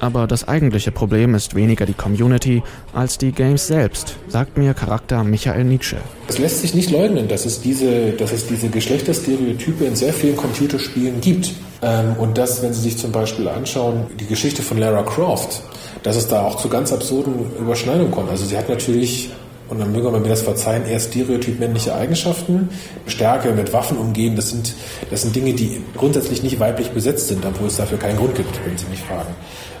Aber 0.00 0.26
das 0.26 0.46
eigentliche 0.46 0.92
Problem 0.92 1.34
ist 1.34 1.54
weniger 1.54 1.86
die 1.86 1.94
Community 1.94 2.62
als 2.94 3.18
die 3.18 3.32
Games 3.32 3.66
selbst, 3.66 4.16
sagt 4.28 4.56
mir 4.56 4.74
Charakter 4.74 5.24
Michael 5.24 5.64
Nietzsche. 5.64 5.96
Es 6.28 6.38
lässt 6.38 6.60
sich 6.60 6.74
nicht 6.74 6.90
leugnen, 6.90 7.28
dass 7.28 7.46
es 7.46 7.60
diese, 7.60 8.12
dass 8.12 8.32
es 8.32 8.46
diese 8.46 8.68
Geschlechterstereotype 8.68 9.84
in 9.84 9.96
sehr 9.96 10.12
vielen 10.12 10.36
Computerspielen 10.36 11.20
gibt. 11.20 11.52
Ähm, 11.80 12.16
und 12.18 12.38
dass, 12.38 12.62
wenn 12.62 12.72
Sie 12.72 12.80
sich 12.80 12.98
zum 12.98 13.12
Beispiel 13.12 13.48
anschauen, 13.48 14.06
die 14.18 14.26
Geschichte 14.26 14.62
von 14.62 14.78
Lara 14.78 15.02
Croft, 15.02 15.62
dass 16.02 16.16
es 16.16 16.28
da 16.28 16.42
auch 16.42 16.56
zu 16.56 16.68
ganz 16.68 16.92
absurden 16.92 17.34
Überschneidungen 17.58 18.10
kommt. 18.10 18.30
Also 18.30 18.44
sie 18.44 18.56
hat 18.56 18.68
natürlich 18.68 19.30
und 19.68 19.78
dann 19.80 19.92
möge 19.92 20.10
man 20.10 20.22
mir 20.22 20.30
das 20.30 20.42
verzeihen, 20.42 20.86
eher 20.86 20.98
stereotyp 20.98 21.60
männliche 21.60 21.94
Eigenschaften, 21.94 22.70
Stärke 23.06 23.52
mit 23.52 23.72
Waffen 23.72 23.98
umgehen, 23.98 24.34
das 24.34 24.48
sind, 24.50 24.74
das 25.10 25.22
sind 25.22 25.36
Dinge, 25.36 25.52
die 25.52 25.82
grundsätzlich 25.96 26.42
nicht 26.42 26.58
weiblich 26.58 26.88
besetzt 26.90 27.28
sind, 27.28 27.44
obwohl 27.44 27.68
es 27.68 27.76
dafür 27.76 27.98
keinen 27.98 28.16
Grund 28.16 28.34
gibt, 28.34 28.58
wenn 28.64 28.78
Sie 28.78 28.86
mich 28.86 29.00
fragen. 29.00 29.34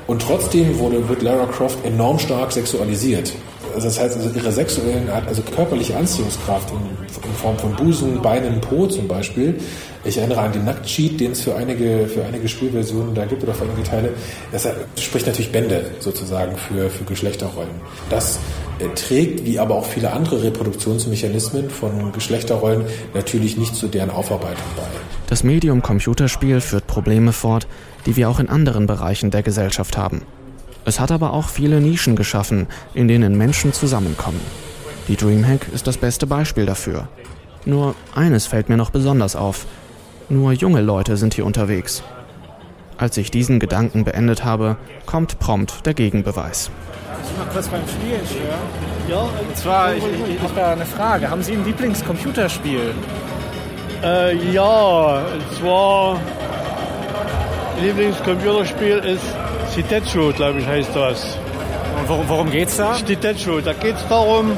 Und 0.08 0.22
trotzdem 0.22 0.78
wurde, 0.78 1.06
wird 1.10 1.20
Lara 1.20 1.44
Croft 1.44 1.84
enorm 1.84 2.18
stark 2.18 2.50
sexualisiert. 2.50 3.30
Also 3.78 3.90
das 3.90 4.00
heißt, 4.00 4.16
also 4.16 4.30
ihre 4.36 4.50
sexuellen, 4.50 5.08
also 5.08 5.40
körperliche 5.54 5.96
Anziehungskraft 5.96 6.68
in, 6.72 6.78
in, 6.78 7.34
Form 7.36 7.56
von 7.56 7.76
Busen, 7.76 8.20
Beinen, 8.20 8.60
Po 8.60 8.88
zum 8.88 9.06
Beispiel. 9.06 9.54
Ich 10.04 10.18
erinnere 10.18 10.40
an 10.40 10.50
den 10.50 10.64
Nacktcheat, 10.64 11.20
den 11.20 11.30
es 11.30 11.42
für 11.42 11.54
einige, 11.54 12.08
für 12.08 12.24
einige 12.24 12.48
Spielversionen 12.48 13.14
da 13.14 13.24
gibt 13.24 13.44
oder 13.44 13.54
für 13.54 13.62
einige 13.62 13.84
Teile. 13.84 14.14
Das 14.50 14.66
spricht 14.96 15.28
natürlich 15.28 15.52
Bände 15.52 15.92
sozusagen 16.00 16.56
für, 16.56 16.90
für 16.90 17.04
Geschlechterrollen. 17.04 17.70
Das 18.10 18.40
trägt, 18.96 19.44
wie 19.44 19.60
aber 19.60 19.76
auch 19.76 19.86
viele 19.86 20.12
andere 20.12 20.42
Reproduktionsmechanismen 20.42 21.70
von 21.70 22.10
Geschlechterrollen, 22.10 22.82
natürlich 23.14 23.58
nicht 23.58 23.76
zu 23.76 23.86
deren 23.86 24.10
Aufarbeitung 24.10 24.64
bei. 24.76 24.82
Das 25.28 25.44
Medium 25.44 25.82
Computerspiel 25.82 26.60
führt 26.60 26.88
Probleme 26.88 27.32
fort, 27.32 27.68
die 28.06 28.16
wir 28.16 28.28
auch 28.28 28.40
in 28.40 28.48
anderen 28.48 28.88
Bereichen 28.88 29.30
der 29.30 29.44
Gesellschaft 29.44 29.96
haben. 29.96 30.22
Es 30.88 30.98
hat 30.98 31.12
aber 31.12 31.34
auch 31.34 31.50
viele 31.50 31.82
Nischen 31.82 32.16
geschaffen, 32.16 32.66
in 32.94 33.08
denen 33.08 33.36
Menschen 33.36 33.74
zusammenkommen. 33.74 34.40
Die 35.06 35.16
Dreamhack 35.16 35.68
ist 35.68 35.86
das 35.86 35.98
beste 35.98 36.26
Beispiel 36.26 36.64
dafür. 36.64 37.08
Nur 37.66 37.94
eines 38.14 38.46
fällt 38.46 38.70
mir 38.70 38.78
noch 38.78 38.88
besonders 38.88 39.36
auf. 39.36 39.66
Nur 40.30 40.52
junge 40.52 40.80
Leute 40.80 41.18
sind 41.18 41.34
hier 41.34 41.44
unterwegs. 41.44 42.02
Als 42.96 43.18
ich 43.18 43.30
diesen 43.30 43.60
Gedanken 43.60 44.04
beendet 44.04 44.46
habe, 44.46 44.78
kommt 45.04 45.38
prompt 45.38 45.84
der 45.84 45.92
Gegenbeweis. 45.92 46.70
Ich 47.22 47.36
mal 47.36 47.52
kurz 47.52 47.68
beim 47.68 47.82
Spielen 47.86 48.26
stören. 48.26 48.58
Ja, 49.10 49.20
und 49.20 49.56
zwar, 49.58 49.94
ich, 49.94 50.02
ich, 50.02 50.36
ich 50.36 50.40
habe 50.40 50.68
eine 50.68 50.86
Frage. 50.86 51.28
Haben 51.28 51.42
Sie 51.42 51.52
ein 51.52 51.66
Lieblingscomputerspiel? 51.66 52.94
Äh, 54.02 54.52
ja, 54.52 55.18
und 55.18 55.58
zwar 55.60 56.18
Lieblingscomputerspiel 57.78 58.96
ist 59.00 59.36
Citetsu, 59.72 60.32
glaube 60.32 60.60
ich, 60.60 60.66
heißt 60.66 60.90
das. 60.94 61.36
Und 62.00 62.08
worum, 62.08 62.28
worum 62.28 62.50
geht's 62.50 62.76
da? 62.76 62.94
Citetsu. 62.94 63.60
Da 63.60 63.72
geht 63.72 63.96
es 63.96 64.06
darum, 64.08 64.52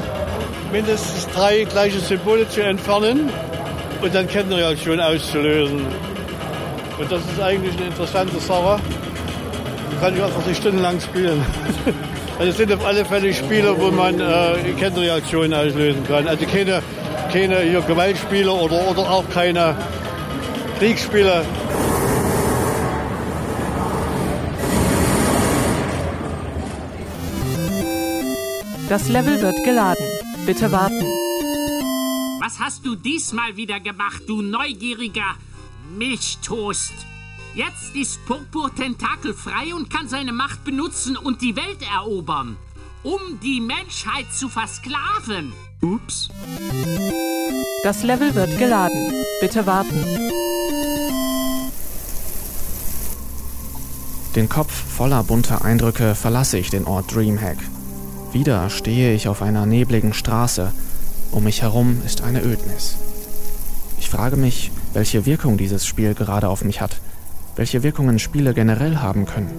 mindestens 0.71 1.27
drei 1.29 1.63
gleiche 1.65 1.99
Symbole 1.99 2.47
zu 2.47 2.61
entfernen 2.63 3.29
und 4.01 4.15
dann 4.15 4.27
Kettenreaktion 4.27 4.99
auszulösen. 4.99 5.85
Und 6.99 7.11
das 7.11 7.21
ist 7.21 7.41
eigentlich 7.41 7.75
eine 7.77 7.87
interessante 7.87 8.39
Sache. 8.39 8.79
Die 9.91 9.99
kann 9.99 10.15
ich 10.15 10.23
einfach 10.23 10.55
stundenlang 10.55 10.99
spielen. 10.99 11.43
Also 12.39 12.49
es 12.49 12.57
sind 12.57 12.73
auf 12.73 12.83
alle 12.83 13.05
Fälle 13.05 13.31
Spiele, 13.35 13.79
wo 13.79 13.91
man 13.91 14.19
äh, 14.19 14.73
Kettenreaktionen 14.79 15.53
auslösen 15.53 16.03
kann. 16.07 16.27
Also 16.27 16.43
keine, 16.47 16.81
keine 17.31 17.59
hier 17.59 17.81
Gewaltspiele 17.81 18.51
oder, 18.51 18.89
oder 18.89 19.01
auch 19.11 19.25
keine 19.31 19.75
Kriegsspiele. 20.79 21.43
Das 28.91 29.07
Level 29.07 29.41
wird 29.41 29.63
geladen. 29.63 30.05
Bitte 30.45 30.69
warten. 30.69 31.05
Was 32.41 32.59
hast 32.59 32.85
du 32.85 32.95
diesmal 32.95 33.55
wieder 33.55 33.79
gemacht, 33.79 34.23
du 34.27 34.41
neugieriger 34.41 35.37
Milchtoast? 35.97 36.91
Jetzt 37.55 37.95
ist 37.95 38.19
Purpur 38.25 38.69
tentakelfrei 38.75 39.73
und 39.73 39.89
kann 39.89 40.09
seine 40.09 40.33
Macht 40.33 40.65
benutzen 40.65 41.15
und 41.15 41.41
die 41.41 41.55
Welt 41.55 41.81
erobern, 41.89 42.57
um 43.03 43.39
die 43.41 43.61
Menschheit 43.61 44.25
zu 44.33 44.49
versklaven. 44.49 45.53
Ups. 45.81 46.27
Das 47.83 48.03
Level 48.03 48.35
wird 48.35 48.59
geladen. 48.59 49.13
Bitte 49.39 49.65
warten. 49.65 50.03
Den 54.35 54.49
Kopf 54.49 54.73
voller 54.73 55.23
bunter 55.23 55.63
Eindrücke 55.63 56.13
verlasse 56.13 56.57
ich 56.57 56.69
den 56.69 56.85
Ort 56.85 57.15
Dreamhack. 57.15 57.57
Wieder 58.33 58.69
stehe 58.69 59.13
ich 59.13 59.27
auf 59.27 59.41
einer 59.41 59.65
nebligen 59.65 60.13
Straße. 60.13 60.71
Um 61.31 61.43
mich 61.43 61.63
herum 61.63 62.01
ist 62.05 62.21
eine 62.21 62.41
Ödnis. 62.41 62.95
Ich 63.99 64.09
frage 64.09 64.37
mich, 64.37 64.71
welche 64.93 65.25
Wirkung 65.25 65.57
dieses 65.57 65.85
Spiel 65.85 66.13
gerade 66.13 66.47
auf 66.47 66.63
mich 66.63 66.79
hat, 66.79 67.01
welche 67.57 67.83
Wirkungen 67.83 68.19
Spiele 68.19 68.53
generell 68.53 68.97
haben 68.97 69.25
können. 69.25 69.51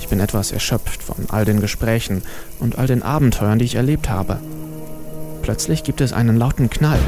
Ich 0.00 0.08
bin 0.08 0.18
etwas 0.18 0.50
erschöpft 0.50 1.00
von 1.00 1.26
all 1.28 1.44
den 1.44 1.60
Gesprächen 1.60 2.22
und 2.58 2.76
all 2.76 2.88
den 2.88 3.04
Abenteuern, 3.04 3.60
die 3.60 3.64
ich 3.64 3.76
erlebt 3.76 4.08
habe. 4.10 4.40
Plötzlich 5.42 5.84
gibt 5.84 6.00
es 6.00 6.12
einen 6.12 6.36
lauten 6.36 6.68
Knall. 6.68 6.98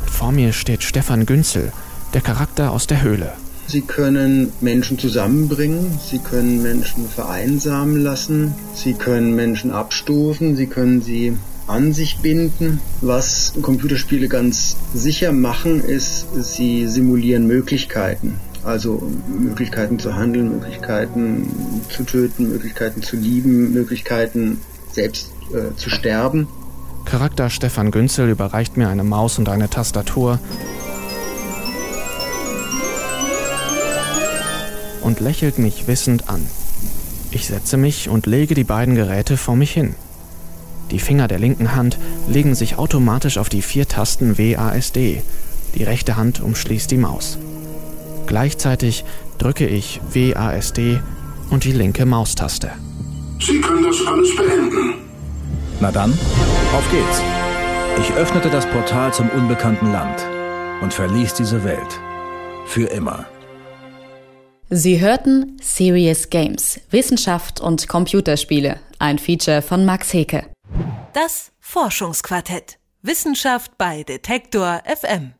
Und 0.00 0.10
vor 0.10 0.32
mir 0.32 0.52
steht 0.52 0.82
Stefan 0.82 1.24
Günzel, 1.24 1.72
der 2.14 2.20
Charakter 2.20 2.72
aus 2.72 2.88
der 2.88 3.02
Höhle. 3.02 3.32
Sie 3.72 3.80
können 3.80 4.52
Menschen 4.60 4.98
zusammenbringen, 4.98 5.98
sie 5.98 6.18
können 6.18 6.60
Menschen 6.60 7.08
vereinsamen 7.08 8.02
lassen, 8.02 8.52
sie 8.74 8.92
können 8.92 9.34
Menschen 9.34 9.70
abstoßen, 9.70 10.56
sie 10.56 10.66
können 10.66 11.00
sie 11.00 11.38
an 11.66 11.94
sich 11.94 12.18
binden. 12.18 12.82
Was 13.00 13.54
Computerspiele 13.62 14.28
ganz 14.28 14.76
sicher 14.92 15.32
machen, 15.32 15.82
ist, 15.82 16.26
sie 16.34 16.86
simulieren 16.86 17.46
Möglichkeiten. 17.46 18.38
Also 18.62 19.10
Möglichkeiten 19.38 19.98
zu 19.98 20.16
handeln, 20.16 20.50
Möglichkeiten 20.50 21.48
zu 21.88 22.02
töten, 22.02 22.50
Möglichkeiten 22.50 23.00
zu 23.00 23.16
lieben, 23.16 23.72
Möglichkeiten 23.72 24.58
selbst 24.90 25.30
äh, 25.54 25.74
zu 25.76 25.88
sterben. 25.88 26.46
Charakter 27.06 27.48
Stefan 27.48 27.90
Günzel 27.90 28.28
überreicht 28.28 28.76
mir 28.76 28.90
eine 28.90 29.02
Maus 29.02 29.38
und 29.38 29.48
eine 29.48 29.70
Tastatur 29.70 30.40
und 35.12 35.20
lächelt 35.20 35.58
mich 35.58 35.88
wissend 35.88 36.30
an. 36.30 36.40
Ich 37.32 37.46
setze 37.46 37.76
mich 37.76 38.08
und 38.08 38.24
lege 38.24 38.54
die 38.54 38.64
beiden 38.64 38.94
Geräte 38.94 39.36
vor 39.36 39.56
mich 39.56 39.70
hin. 39.70 39.94
Die 40.90 41.00
Finger 41.00 41.28
der 41.28 41.38
linken 41.38 41.76
Hand 41.76 41.98
legen 42.28 42.54
sich 42.54 42.78
automatisch 42.78 43.36
auf 43.36 43.50
die 43.50 43.60
vier 43.60 43.86
Tasten 43.86 44.38
WASD. 44.38 45.20
Die 45.74 45.84
rechte 45.84 46.16
Hand 46.16 46.40
umschließt 46.40 46.90
die 46.90 46.96
Maus. 46.96 47.36
Gleichzeitig 48.26 49.04
drücke 49.36 49.66
ich 49.66 50.00
WASD 50.14 50.98
und 51.50 51.64
die 51.64 51.72
linke 51.72 52.06
Maustaste. 52.06 52.70
Sie 53.38 53.60
können 53.60 53.84
das 53.84 54.06
alles 54.06 54.34
beenden. 54.34 54.94
Na 55.78 55.92
dann, 55.92 56.12
auf 56.72 56.90
geht's. 56.90 57.20
Ich 58.00 58.14
öffnete 58.14 58.48
das 58.48 58.64
Portal 58.64 59.12
zum 59.12 59.28
unbekannten 59.28 59.92
Land 59.92 60.24
und 60.80 60.94
verließ 60.94 61.34
diese 61.34 61.64
Welt. 61.64 62.00
Für 62.64 62.86
immer. 62.86 63.26
Sie 64.74 65.02
hörten 65.02 65.58
Serious 65.60 66.30
Games, 66.30 66.80
Wissenschaft 66.88 67.60
und 67.60 67.88
Computerspiele, 67.88 68.80
ein 68.98 69.18
Feature 69.18 69.60
von 69.60 69.84
Max 69.84 70.14
Heke. 70.14 70.46
Das 71.12 71.52
Forschungsquartett. 71.60 72.78
Wissenschaft 73.02 73.76
bei 73.76 74.02
Detektor 74.02 74.80
FM. 74.86 75.34